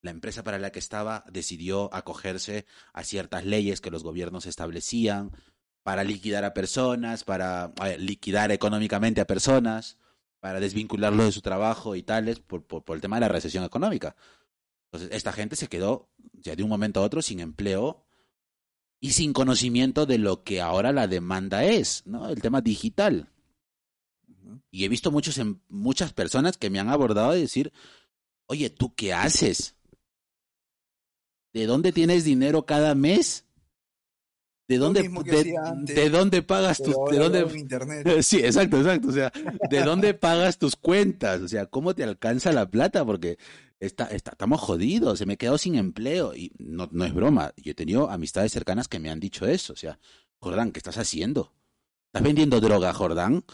[0.02, 5.32] la empresa para la que estaba decidió acogerse a ciertas leyes que los gobiernos establecían
[5.88, 9.96] para liquidar a personas, para liquidar económicamente a personas,
[10.38, 13.64] para desvincularlos de su trabajo y tales por, por, por, el tema de la recesión
[13.64, 14.14] económica.
[14.84, 18.04] Entonces, esta gente se quedó ya de un momento a otro sin empleo
[19.00, 22.28] y sin conocimiento de lo que ahora la demanda es, ¿no?
[22.28, 23.30] El tema digital.
[24.70, 27.72] Y he visto muchos, muchas personas que me han abordado y decir,
[28.44, 29.74] oye, ¿tú qué haces?
[31.54, 33.47] ¿De dónde tienes dinero cada mes?
[34.68, 38.06] ¿De dónde, de, dónde pagas tus de dónde internet.
[38.22, 39.32] Sí, exacto, exacto, o sea,
[39.70, 41.40] ¿de dónde pagas tus cuentas?
[41.40, 43.02] O sea, ¿cómo te alcanza la plata?
[43.06, 43.38] Porque
[43.80, 47.54] está, está, estamos jodidos, se me he quedado sin empleo y no, no es broma,
[47.56, 49.98] yo he tenido amistades cercanas que me han dicho eso, o sea,
[50.38, 51.54] Jordán, ¿qué estás haciendo?
[52.08, 53.44] ¿Estás vendiendo droga, Jordán?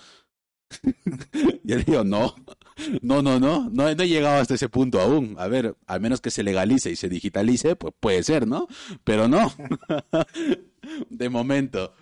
[1.65, 2.35] Yo le digo, no,
[3.03, 5.37] no, no, no, no, he llegado hasta ese punto aún.
[5.39, 8.69] A ver, al menos que se legalice y se digitalice, pues puede ser, ¿no?
[9.05, 9.53] Pero no,
[11.11, 11.95] de momento.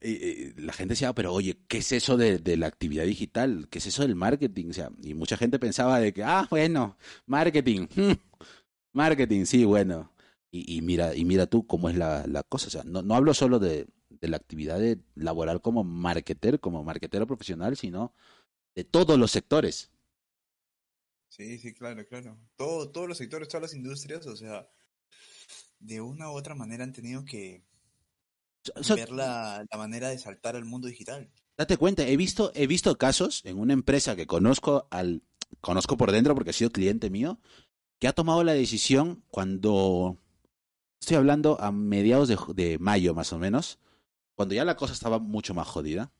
[0.00, 3.68] Y, la gente decía, pero oye, ¿qué es eso de, la actividad digital?
[3.70, 4.70] ¿Qué es eso del marketing?
[4.70, 7.86] O sea, y mucha gente pensaba de que, ah, bueno, marketing,
[8.92, 10.12] marketing, sí, bueno.
[10.52, 12.66] Y, mira, y mira tú cómo es la, la cosa.
[12.66, 16.82] O sea, no, no hablo solo de, de la actividad de laboral como marketer, como
[16.82, 18.12] marketero profesional, sino
[18.74, 19.90] de todos los sectores.
[21.28, 22.38] Sí, sí, claro, claro.
[22.56, 24.68] Todo, todos los sectores, todas las industrias, o sea,
[25.78, 27.64] de una u otra manera han tenido que
[28.94, 31.30] ver la, la, manera de saltar al mundo digital.
[31.56, 35.22] Date cuenta, he visto, he visto casos en una empresa que conozco al,
[35.60, 37.38] conozco por dentro porque ha sido cliente mío,
[37.98, 40.18] que ha tomado la decisión cuando
[41.00, 43.78] estoy hablando a mediados de, de mayo más o menos,
[44.34, 46.12] cuando ya la cosa estaba mucho más jodida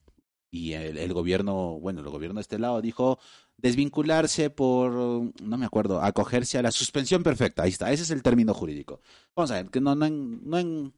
[0.51, 3.19] y el, gobierno, bueno, el gobierno de este lado dijo
[3.57, 7.63] desvincularse por, no me acuerdo, acogerse a la suspensión perfecta.
[7.63, 9.01] Ahí está, ese es el término jurídico.
[9.37, 10.93] Vamos a ver, que no, no, no,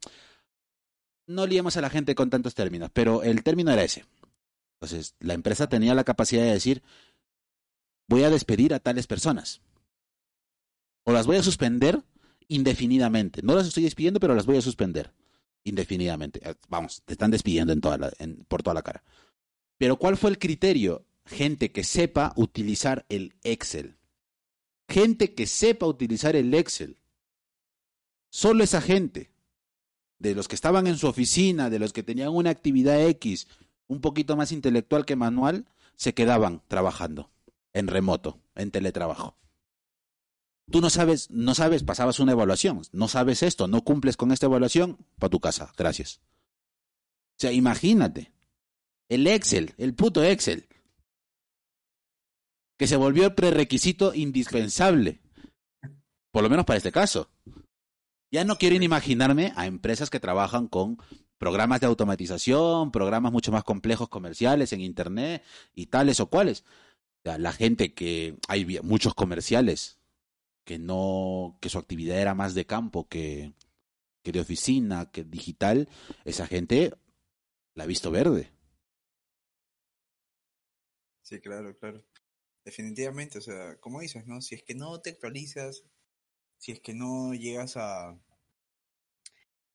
[1.27, 4.05] no liemos a la gente con tantos términos, pero el término era ese.
[4.81, 6.83] Entonces, la empresa tenía la capacidad de decir,
[8.09, 9.61] voy a despedir a tales personas.
[11.05, 12.03] O las voy a suspender
[12.49, 13.43] indefinidamente.
[13.43, 15.13] No las estoy despidiendo, pero las voy a suspender
[15.65, 16.41] indefinidamente.
[16.49, 18.13] Eh, vamos, te están despidiendo en toda
[18.49, 19.03] por toda la cara.
[19.79, 21.07] Pero ¿cuál fue el criterio?
[21.25, 23.97] Gente que sepa utilizar el Excel.
[24.89, 26.99] Gente que sepa utilizar el Excel.
[28.31, 29.32] Solo esa gente,
[30.23, 33.49] de los que estaban en su oficina, de los que tenían una actividad X
[33.89, 35.67] un poquito más intelectual que manual,
[35.97, 37.31] se quedaban trabajando
[37.73, 39.37] en remoto, en teletrabajo.
[40.71, 44.47] Tú no sabes, no sabes, pasabas una evaluación, no sabes esto, no cumples con esta
[44.47, 46.21] evaluación, para tu casa, gracias.
[47.37, 48.33] O sea, imagínate,
[49.09, 50.69] el Excel, el puto Excel,
[52.79, 55.21] que se volvió el prerequisito indispensable,
[56.31, 57.29] por lo menos para este caso.
[58.33, 60.97] Ya no quiero imaginarme a empresas que trabajan con
[61.37, 66.65] programas de automatización, programas mucho más complejos comerciales en Internet y tales o cuales.
[67.19, 69.99] O sea, la gente que hay muchos comerciales
[70.65, 73.53] que no, que su actividad era más de campo que,
[74.23, 75.91] que de oficina, que digital,
[76.25, 76.95] esa gente
[77.75, 78.51] la ha visto verde.
[81.21, 82.03] Sí, claro, claro.
[82.65, 84.41] Definitivamente, o sea, como dices, ¿no?
[84.41, 85.85] Si es que no te actualizas,
[86.63, 88.17] si es que no llegas a,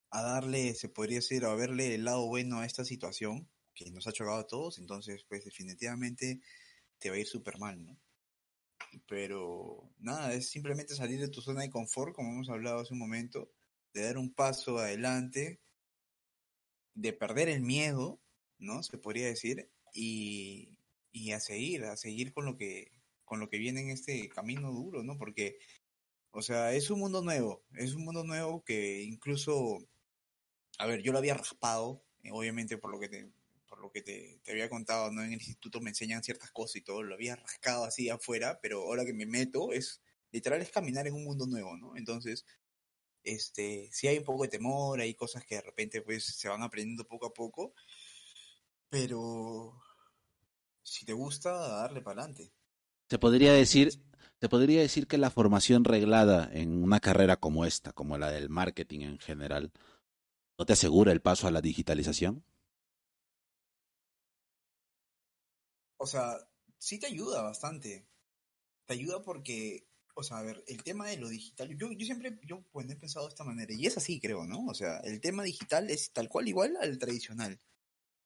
[0.09, 4.07] a darle, se podría decir, a verle el lado bueno a esta situación que nos
[4.07, 6.39] ha chocado a todos, entonces, pues definitivamente
[6.97, 7.99] te va a ir súper mal, ¿no?
[9.05, 12.99] Pero nada, es simplemente salir de tu zona de confort, como hemos hablado hace un
[12.99, 13.51] momento,
[13.93, 15.59] de dar un paso adelante,
[16.93, 18.21] de perder el miedo,
[18.59, 18.81] ¿no?
[18.81, 20.69] Se podría decir, y,
[21.11, 22.93] y a seguir, a seguir con lo que
[23.27, 25.17] con lo que viene en este camino duro, ¿no?
[25.17, 25.59] Porque,
[26.38, 29.79] o sea, es un mundo nuevo, es un mundo nuevo que incluso,
[30.77, 33.31] a ver, yo lo había raspado, eh, obviamente por lo que te,
[33.67, 35.23] por lo que te, había contado, ¿no?
[35.23, 38.83] En el instituto me enseñan ciertas cosas y todo, lo había rascado así afuera, pero
[38.83, 39.99] ahora que me meto es,
[40.31, 41.97] literal es caminar en un mundo nuevo, ¿no?
[41.97, 42.45] Entonces,
[43.23, 46.61] este, sí hay un poco de temor, hay cosas que de repente pues se van
[46.61, 47.73] aprendiendo poco a poco,
[48.89, 49.73] pero
[50.83, 52.53] si te gusta, darle para adelante.
[53.09, 53.89] Se podría decir,
[54.39, 58.49] se podría decir que la formación reglada en una carrera como esta, como la del
[58.49, 59.71] marketing en general,
[60.57, 62.43] ¿no te asegura el paso a la digitalización?
[65.97, 66.38] O sea,
[66.77, 68.07] sí te ayuda bastante.
[68.85, 72.39] Te ayuda porque, o sea, a ver, el tema de lo digital, yo, yo siempre,
[72.43, 74.65] yo pues he pensado de esta manera, y es así creo, ¿no?
[74.67, 77.59] O sea, el tema digital es tal cual igual al tradicional.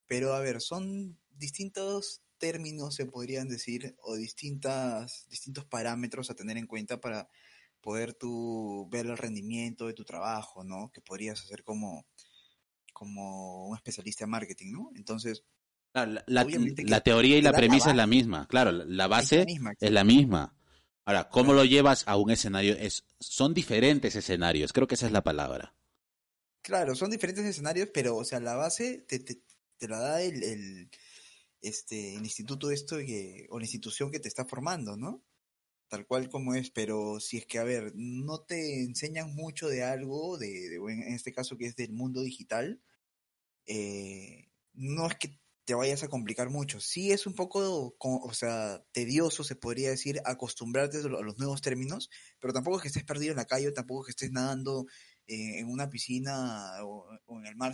[0.08, 6.58] Pero a ver, son distintos términos, se podrían decir, o distintas, distintos parámetros a tener
[6.58, 7.30] en cuenta para
[7.80, 10.92] poder tú ver el rendimiento de tu trabajo, ¿no?
[10.92, 12.06] Que podrías hacer como,
[12.92, 14.90] como un especialista en marketing, ¿no?
[14.96, 15.46] Entonces...
[15.94, 19.46] La, la, la teoría y la premisa la es la misma, claro, la base es
[19.46, 19.74] la misma.
[19.80, 20.56] Es la misma.
[21.06, 22.74] Ahora, ¿cómo lo llevas a un escenario?
[22.74, 25.76] Es, son diferentes escenarios, creo que esa es la palabra.
[26.62, 29.42] Claro, son diferentes escenarios, pero, o sea, la base te, te,
[29.78, 30.90] te la da el, el,
[31.62, 35.24] este, el instituto esto que, o la institución que te está formando, ¿no?
[35.88, 39.84] Tal cual como es, pero si es que, a ver, no te enseñan mucho de
[39.84, 42.82] algo, de, de en este caso que es del mundo digital,
[43.66, 46.80] eh, no es que te vayas a complicar mucho.
[46.80, 52.10] Sí es un poco, o sea, tedioso, se podría decir, acostumbrarte a los nuevos términos,
[52.40, 54.86] pero tampoco es que estés perdido en la calle, tampoco que estés nadando
[55.28, 57.08] eh, en una piscina o,
[57.38, 57.74] en el mar,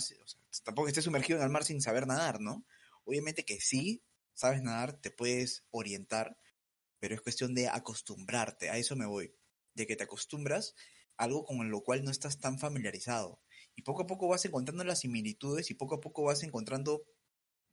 [0.63, 2.65] tampoco estés sumergido en el mar sin saber nadar, ¿no?
[3.07, 4.03] Obviamente que sí,
[4.33, 6.37] sabes nadar, te puedes orientar,
[6.99, 9.33] pero es cuestión de acostumbrarte, a eso me voy,
[9.75, 10.75] de que te acostumbras
[11.17, 13.41] algo con lo cual no estás tan familiarizado.
[13.75, 17.03] Y poco a poco vas encontrando las similitudes y poco a poco vas encontrando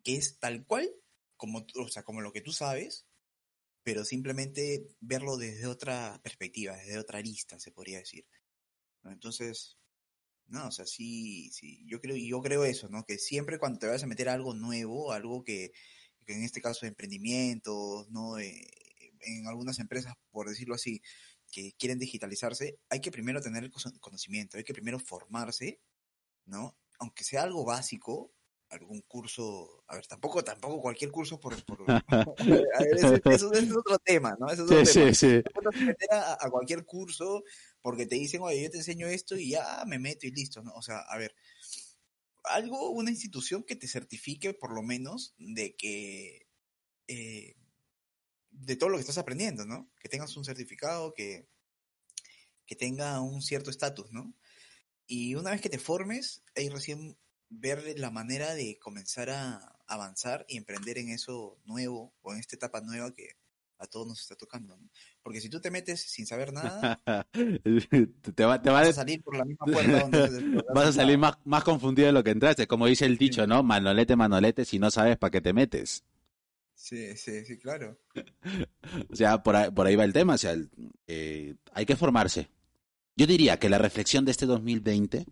[0.04, 0.90] que es tal cual
[1.36, 3.06] como, o sea, como lo que tú sabes,
[3.82, 8.26] pero simplemente verlo desde otra perspectiva, desde otra lista, se podría decir.
[9.04, 9.78] Entonces,
[10.48, 13.04] no, o sea, sí, sí, yo creo, yo creo eso, ¿no?
[13.04, 15.72] Que siempre cuando te vas a meter algo nuevo, algo que,
[16.26, 18.38] que en este caso de emprendimientos, ¿no?
[18.38, 18.68] Eh,
[19.20, 21.00] en algunas empresas, por decirlo así,
[21.50, 25.80] que quieren digitalizarse, hay que primero tener el conocimiento, hay que primero formarse,
[26.46, 26.76] ¿no?
[26.98, 28.32] Aunque sea algo básico,
[28.70, 33.76] algún curso, a ver, tampoco, tampoco cualquier curso por, por a ver, eso, eso, es
[33.76, 34.46] otro tema, ¿no?
[34.48, 35.14] Eso es otro sí, tema.
[35.14, 35.42] sí,
[35.74, 35.84] sí.
[35.84, 37.42] meter a, a, cualquier curso
[37.84, 40.72] porque te dicen, oye, yo te enseño esto y ya me meto y listo, ¿no?
[40.72, 41.36] O sea, a ver,
[42.44, 46.48] algo, una institución que te certifique por lo menos de que,
[47.08, 47.56] eh,
[48.52, 49.92] de todo lo que estás aprendiendo, ¿no?
[50.00, 51.46] Que tengas un certificado, que,
[52.64, 54.34] que tenga un cierto estatus, ¿no?
[55.06, 57.18] Y una vez que te formes, ahí recién
[57.50, 62.56] ver la manera de comenzar a avanzar y emprender en eso nuevo o en esta
[62.56, 63.36] etapa nueva que
[63.76, 64.74] a todos nos está tocando.
[64.78, 64.88] ¿no?
[65.24, 67.00] Porque si tú te metes sin saber nada,
[67.32, 71.38] te, va, te vas a salir por la misma puerta donde vas a salir más,
[71.46, 72.66] más confundido de lo que entraste.
[72.66, 73.62] Como dice el dicho, ¿no?
[73.62, 76.04] Manolete, manolete, si no sabes para qué te metes.
[76.74, 77.98] Sí, sí, sí, claro.
[79.10, 80.34] o sea, por ahí, por ahí va el tema.
[80.34, 80.54] O sea,
[81.06, 82.50] eh, hay que formarse.
[83.16, 85.24] Yo diría que la reflexión de este 2020,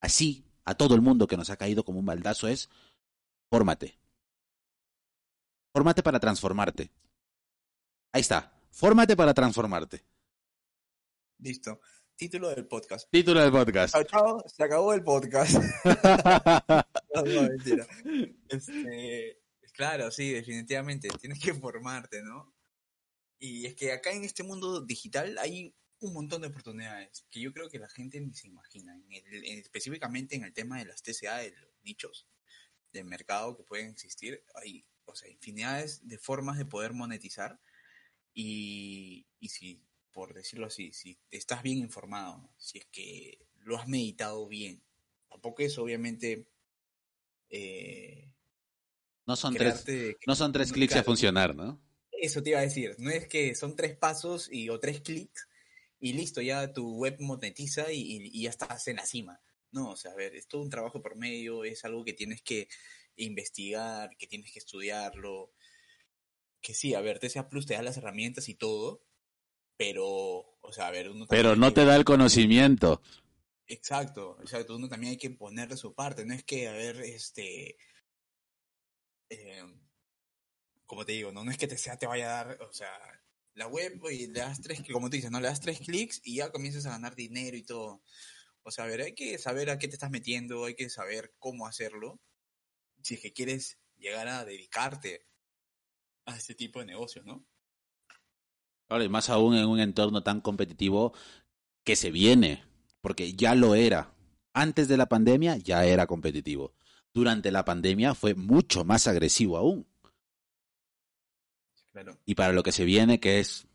[0.00, 2.70] así a todo el mundo que nos ha caído como un baldazo es,
[3.50, 3.98] fórmate.
[5.74, 6.90] Fórmate para transformarte.
[8.12, 8.59] Ahí está.
[8.70, 10.04] Fórmate para transformarte.
[11.38, 11.80] Listo.
[12.16, 13.10] Título del podcast.
[13.10, 13.94] Título del podcast.
[13.94, 14.44] Chao, chao.
[14.46, 15.54] Se acabó el podcast.
[17.14, 17.86] no, no, mentira.
[18.48, 19.42] Este,
[19.72, 21.08] claro, sí, definitivamente.
[21.20, 22.54] Tienes que formarte, ¿no?
[23.38, 27.52] Y es que acá en este mundo digital hay un montón de oportunidades que yo
[27.52, 28.94] creo que la gente ni se imagina.
[28.94, 32.28] En el, en, específicamente en el tema de las TCA, de los nichos
[32.92, 37.60] de mercado que pueden existir, hay o sea, infinidades de formas de poder monetizar
[38.34, 43.88] y, y si, por decirlo así, si estás bien informado, si es que lo has
[43.88, 44.82] meditado bien,
[45.28, 46.46] tampoco es obviamente...
[47.48, 48.32] Eh,
[49.26, 49.84] no son tres,
[50.26, 51.80] no son tres clics a funcionar, ¿no?
[52.10, 55.48] Eso te iba a decir, no es que son tres pasos y, o tres clics
[56.00, 59.40] y listo, ya tu web monetiza y, y, ya estás en la cima.
[59.70, 62.42] No, o sea, a ver, es todo un trabajo por medio, es algo que tienes
[62.42, 62.68] que
[63.16, 65.52] investigar, que tienes que estudiarlo.
[66.60, 69.02] Que sí, a ver, TCA Plus te da las herramientas y todo,
[69.76, 70.04] pero,
[70.60, 73.00] o sea, a ver, uno Pero no que- te da el conocimiento.
[73.66, 77.76] Exacto, exacto, uno también hay que ponerle su parte, no es que, a ver, este,
[79.30, 79.62] eh,
[80.86, 82.90] como te digo, no, no es que te sea, te vaya a dar, o sea,
[83.54, 86.36] la web y le das tres, como tú dices, no le das tres clics y
[86.36, 88.02] ya comienzas a ganar dinero y todo.
[88.62, 91.34] O sea, a ver, hay que saber a qué te estás metiendo, hay que saber
[91.38, 92.20] cómo hacerlo,
[93.02, 95.26] si es que quieres llegar a dedicarte
[96.34, 97.44] a este tipo de negocios, ¿no?
[98.88, 101.12] Claro, y más aún en un entorno tan competitivo
[101.84, 102.64] que se viene,
[103.00, 104.12] porque ya lo era.
[104.52, 106.74] Antes de la pandemia ya era competitivo.
[107.14, 109.86] Durante la pandemia fue mucho más agresivo aún.
[111.92, 112.18] Claro.
[112.24, 113.66] Y para lo que se viene, que es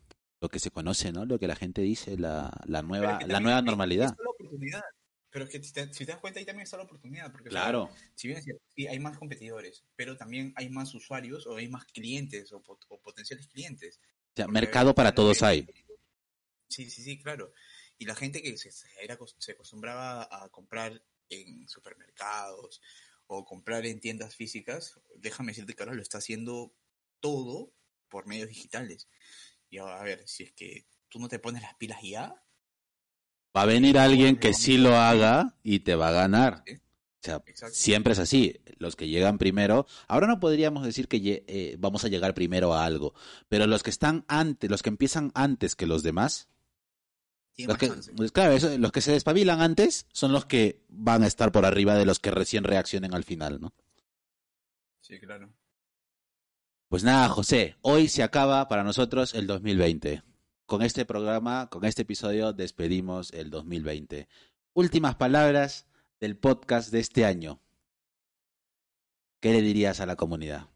[0.41, 1.25] lo que se conoce, ¿no?
[1.25, 2.51] Lo que la gente dice, la,
[2.83, 4.15] nueva, la nueva normalidad.
[4.17, 4.83] la oportunidad.
[5.35, 7.29] Pero es que si te, si te das cuenta, ahí también está la oportunidad.
[7.29, 7.89] Porque, o sea, Claro.
[8.15, 11.67] si bien es cierto, sí, hay más competidores, pero también hay más usuarios o hay
[11.67, 13.97] más clientes o, pot- o potenciales clientes.
[13.97, 14.01] O
[14.33, 15.67] sea, Porque, mercado para todos hay.
[16.69, 17.51] Sí, sí, sí, claro.
[17.97, 18.69] Y la gente que se,
[19.01, 22.81] era, se acostumbraba a comprar en supermercados
[23.27, 26.73] o comprar en tiendas físicas, déjame decirte que ahora lo está haciendo
[27.19, 27.73] todo
[28.07, 29.09] por medios digitales.
[29.69, 32.41] Y ahora, a ver, si es que tú no te pones las pilas ya,
[33.55, 36.63] Va a venir alguien que sí lo haga y te va a ganar.
[36.67, 37.73] O sea, Exacto.
[37.75, 38.59] siempre es así.
[38.77, 42.85] Los que llegan primero, ahora no podríamos decir que eh, vamos a llegar primero a
[42.85, 43.13] algo,
[43.47, 46.49] pero los que están antes, los que empiezan antes que los demás,
[47.57, 51.27] los que, pues claro, eso- los que se despabilan antes son los que van a
[51.27, 53.73] estar por arriba de los que recién reaccionen al final, ¿no?
[54.99, 55.49] Sí, claro.
[56.89, 60.21] Pues nada, José, hoy se acaba para nosotros el 2020.
[60.65, 64.27] Con este programa, con este episodio, despedimos el 2020.
[64.73, 65.85] Últimas palabras
[66.19, 67.61] del podcast de este año.
[69.39, 70.67] ¿Qué le dirías a la comunidad?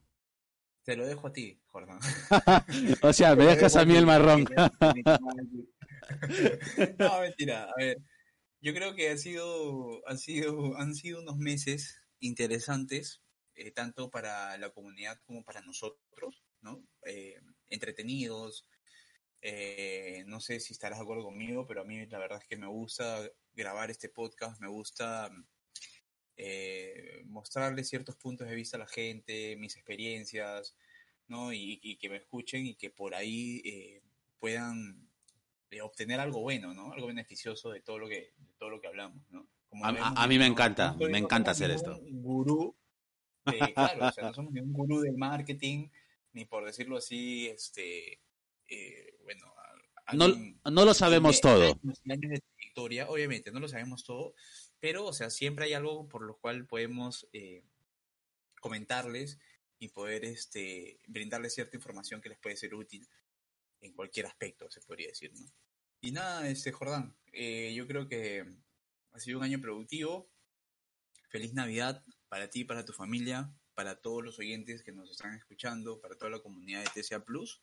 [0.83, 1.97] Te lo dejo a ti, Jordan.
[3.01, 4.43] o sea, me dejas a mí el marrón.
[6.99, 7.63] no, mentira.
[7.63, 7.97] A ver,
[8.61, 13.23] yo creo que ha sido, ha sido, han sido unos meses interesantes,
[13.55, 16.85] eh, tanto para la comunidad como para nosotros, ¿no?
[17.07, 18.67] Eh, entretenidos.
[19.41, 22.57] Eh, no sé si estarás de acuerdo conmigo, pero a mí la verdad es que
[22.57, 23.21] me gusta
[23.53, 25.31] grabar este podcast, me gusta
[26.37, 30.75] eh, mostrarle ciertos puntos de vista a la gente, mis experiencias,
[31.27, 31.51] ¿no?
[31.53, 34.01] Y, y que me escuchen y que por ahí eh,
[34.39, 35.07] puedan
[35.71, 36.93] eh, obtener algo bueno, ¿no?
[36.93, 39.47] Algo beneficioso de todo lo que, de todo lo que hablamos, ¿no?
[39.69, 42.75] Como A- vemos, a- mí me no- encanta, me encanta hacer ningún Gurú,
[43.45, 45.89] de- claro, o sea, no somos ningún gurú del marketing,
[46.33, 48.19] ni por decirlo así, este,
[48.67, 49.53] eh, bueno,
[50.05, 50.27] a- No,
[50.71, 51.79] no lo sabemos todo.
[52.09, 54.33] años de trayectoria, obviamente, no lo sabemos todo,
[54.79, 57.63] pero, o sea, siempre hay algo por lo cual podemos eh,
[58.59, 59.37] comentarles
[59.77, 63.07] y poder este, brindarles cierta información que les puede ser útil
[63.81, 65.45] en cualquier aspecto, se podría decir, ¿no?
[66.01, 68.45] Y nada, este, Jordán, eh, yo creo que
[69.11, 70.29] ha sido un año productivo.
[71.29, 75.99] Feliz Navidad para ti, para tu familia, para todos los oyentes que nos están escuchando,
[76.01, 77.61] para toda la comunidad de TCA Plus.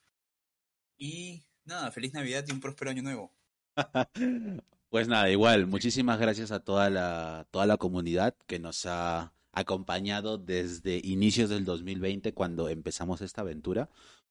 [0.99, 3.33] Y nada, feliz Navidad y un próspero año nuevo.
[4.89, 10.39] Pues nada, igual, muchísimas gracias a toda la, toda la comunidad que nos ha acompañado
[10.39, 13.91] desde inicios del 2020 cuando empezamos esta aventura.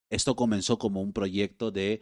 [0.10, 2.02] Esto comenzó como un proyecto de,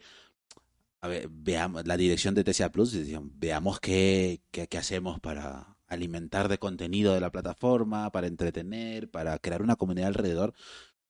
[1.00, 2.96] a ver, veamos, la dirección de TCA Plus,
[3.34, 9.38] veamos qué, qué, qué hacemos para alimentar de contenido de la plataforma, para entretener, para
[9.40, 10.54] crear una comunidad alrededor.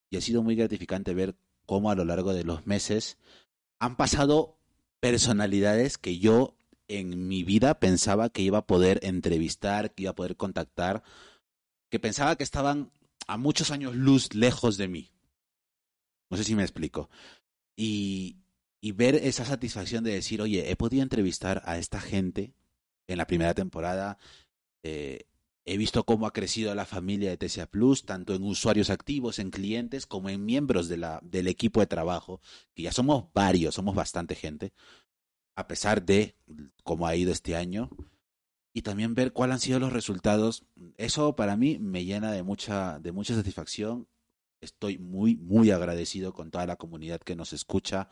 [0.09, 3.17] Y ha sido muy gratificante ver cómo a lo largo de los meses
[3.79, 4.57] han pasado
[4.99, 6.55] personalidades que yo
[6.87, 11.03] en mi vida pensaba que iba a poder entrevistar, que iba a poder contactar,
[11.89, 12.91] que pensaba que estaban
[13.27, 15.11] a muchos años luz lejos de mí.
[16.29, 17.09] No sé si me explico.
[17.75, 18.37] Y,
[18.81, 22.53] y ver esa satisfacción de decir, oye, he podido entrevistar a esta gente
[23.07, 24.17] en la primera temporada.
[24.83, 25.25] eh,
[25.65, 29.49] he visto cómo ha crecido la familia de TCA Plus, tanto en usuarios activos, en
[29.49, 32.39] clientes, como en miembros del equipo de trabajo,
[32.73, 34.73] que ya somos varios, somos bastante gente
[35.55, 36.35] a pesar de
[36.83, 37.89] cómo ha ido este año
[38.73, 40.65] y también ver cuáles han sido los resultados.
[40.97, 44.07] Eso para mí me llena de mucha, de mucha satisfacción.
[44.61, 48.09] Estoy muy, muy agradecido con toda la comunidad que nos escucha.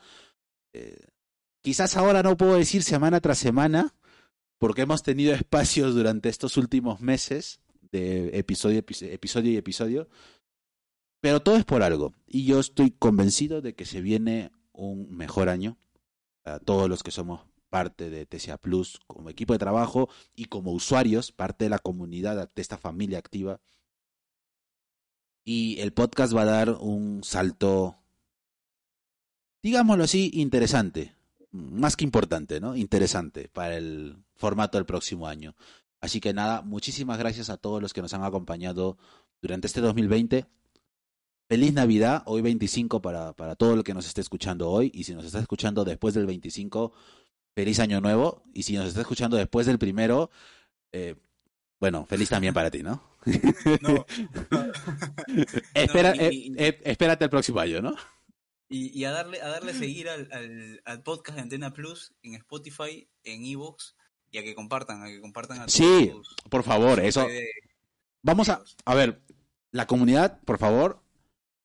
[0.72, 1.06] Eh,
[1.60, 3.94] quizás ahora no puedo decir semana tras semana,
[4.58, 7.60] porque hemos tenido espacios durante estos últimos meses
[7.92, 10.08] de episodio, episodio y episodio,
[11.20, 12.12] pero todo es por algo.
[12.26, 15.78] Y yo estoy convencido de que se viene un mejor año
[16.44, 20.72] a todos los que somos parte de TCA Plus como equipo de trabajo y como
[20.72, 23.60] usuarios, parte de la comunidad de esta familia activa.
[25.44, 27.96] Y el podcast va a dar un salto,
[29.62, 31.14] digámoslo así, interesante.
[31.50, 32.76] más que importante, ¿no?
[32.76, 35.54] Interesante para el formato del próximo año.
[36.00, 38.98] Así que nada, muchísimas gracias a todos los que nos han acompañado
[39.40, 40.46] durante este 2020.
[41.48, 45.14] Feliz Navidad, hoy 25 para, para todo el que nos esté escuchando hoy y si
[45.14, 46.92] nos está escuchando después del 25,
[47.54, 50.30] feliz año nuevo y si nos está escuchando después del primero,
[50.92, 51.16] eh,
[51.80, 53.02] bueno, feliz también para ti, ¿no?
[53.82, 54.06] No,
[55.74, 57.94] Espera, No, y- eh, y- eh, espérate el próximo año, ¿no?
[58.68, 62.34] Y, y a darle a darle seguir al, al, al podcast de Antena Plus en
[62.36, 63.94] Spotify, en Evox
[64.34, 66.12] y a que compartan, a que compartan a Sí,
[66.50, 67.26] Por favor, eso.
[68.22, 69.22] Vamos a, a ver,
[69.70, 71.02] la comunidad, por favor,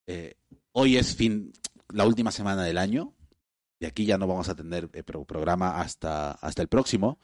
[0.08, 0.36] eh,
[0.74, 1.52] hoy es fin,
[1.92, 3.14] la última semana del año,
[3.80, 7.18] y aquí ya no vamos a tener eh, pro- programa hasta, hasta el próximo.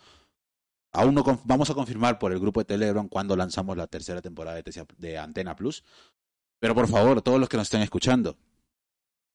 [0.93, 4.61] Aún no vamos a confirmar por el grupo de Telegram cuando lanzamos la tercera temporada
[4.97, 5.83] de Antena Plus.
[6.59, 8.37] Pero por favor, todos los que nos estén escuchando,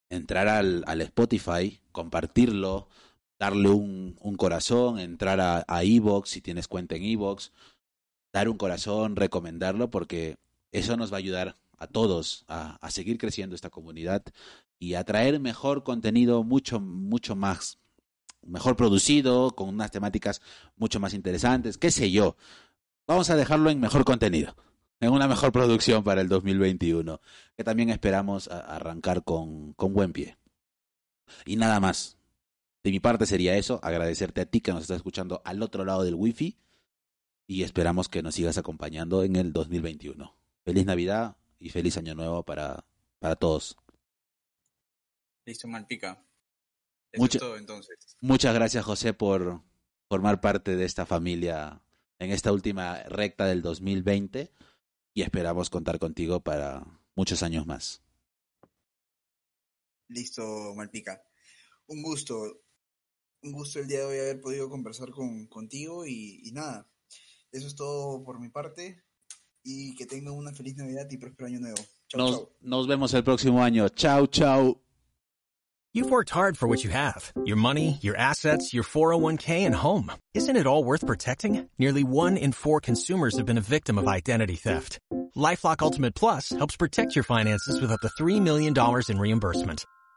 [0.09, 2.89] entrar al, al Spotify, compartirlo,
[3.41, 7.53] darle un, un corazón, entrar a, a Evox si tienes cuenta en Evox,
[8.33, 10.37] dar un corazón, recomendarlo, porque
[10.73, 14.23] eso nos va a ayudar a todos a, a seguir creciendo esta comunidad
[14.79, 17.79] y a traer mejor contenido, mucho, mucho más,
[18.43, 20.43] mejor producido, con unas temáticas
[20.77, 22.37] mucho más interesantes, qué sé yo.
[23.07, 24.55] Vamos a dejarlo en mejor contenido,
[25.01, 27.21] en una mejor producción para el 2021,
[27.57, 30.37] que también esperamos arrancar con, con buen pie.
[31.47, 32.20] Y nada más.
[32.83, 36.03] De mi parte sería eso, agradecerte a ti que nos estás escuchando al otro lado
[36.03, 36.59] del wifi
[37.47, 40.35] y esperamos que nos sigas acompañando en el 2021.
[40.65, 42.87] Feliz Navidad y feliz Año Nuevo para,
[43.19, 43.77] para todos.
[45.45, 46.25] Listo, Malpica.
[47.13, 48.17] Eso es todo entonces.
[48.21, 49.63] Muchas gracias, José, por
[50.09, 51.83] formar parte de esta familia
[52.19, 54.53] en esta última recta del 2020
[55.15, 58.03] y esperamos contar contigo para muchos años más.
[60.09, 61.23] Listo, Malpica.
[61.87, 62.63] Un gusto.
[63.43, 66.87] Un gusto el día de hoy haber podido conversar con, contigo y, y nada.
[67.53, 69.03] Eso es todo por mi parte.
[69.63, 71.79] Y que tengan una feliz Navidad y próspero año nuevo.
[72.09, 72.49] Chau, Nos, chau.
[72.61, 73.89] nos vemos el próximo año.
[73.89, 74.81] Chao, chao.
[75.93, 80.13] You've worked hard for what you have your money, your assets, your 401k, and home.
[80.35, 81.69] Isn't it all worth protecting?
[81.79, 85.01] Nearly one in four consumers have been a victim of identity theft.
[85.37, 88.73] Lifelock Ultimate Plus helps protect your finances with up to $3 million
[89.09, 89.85] in reimbursement.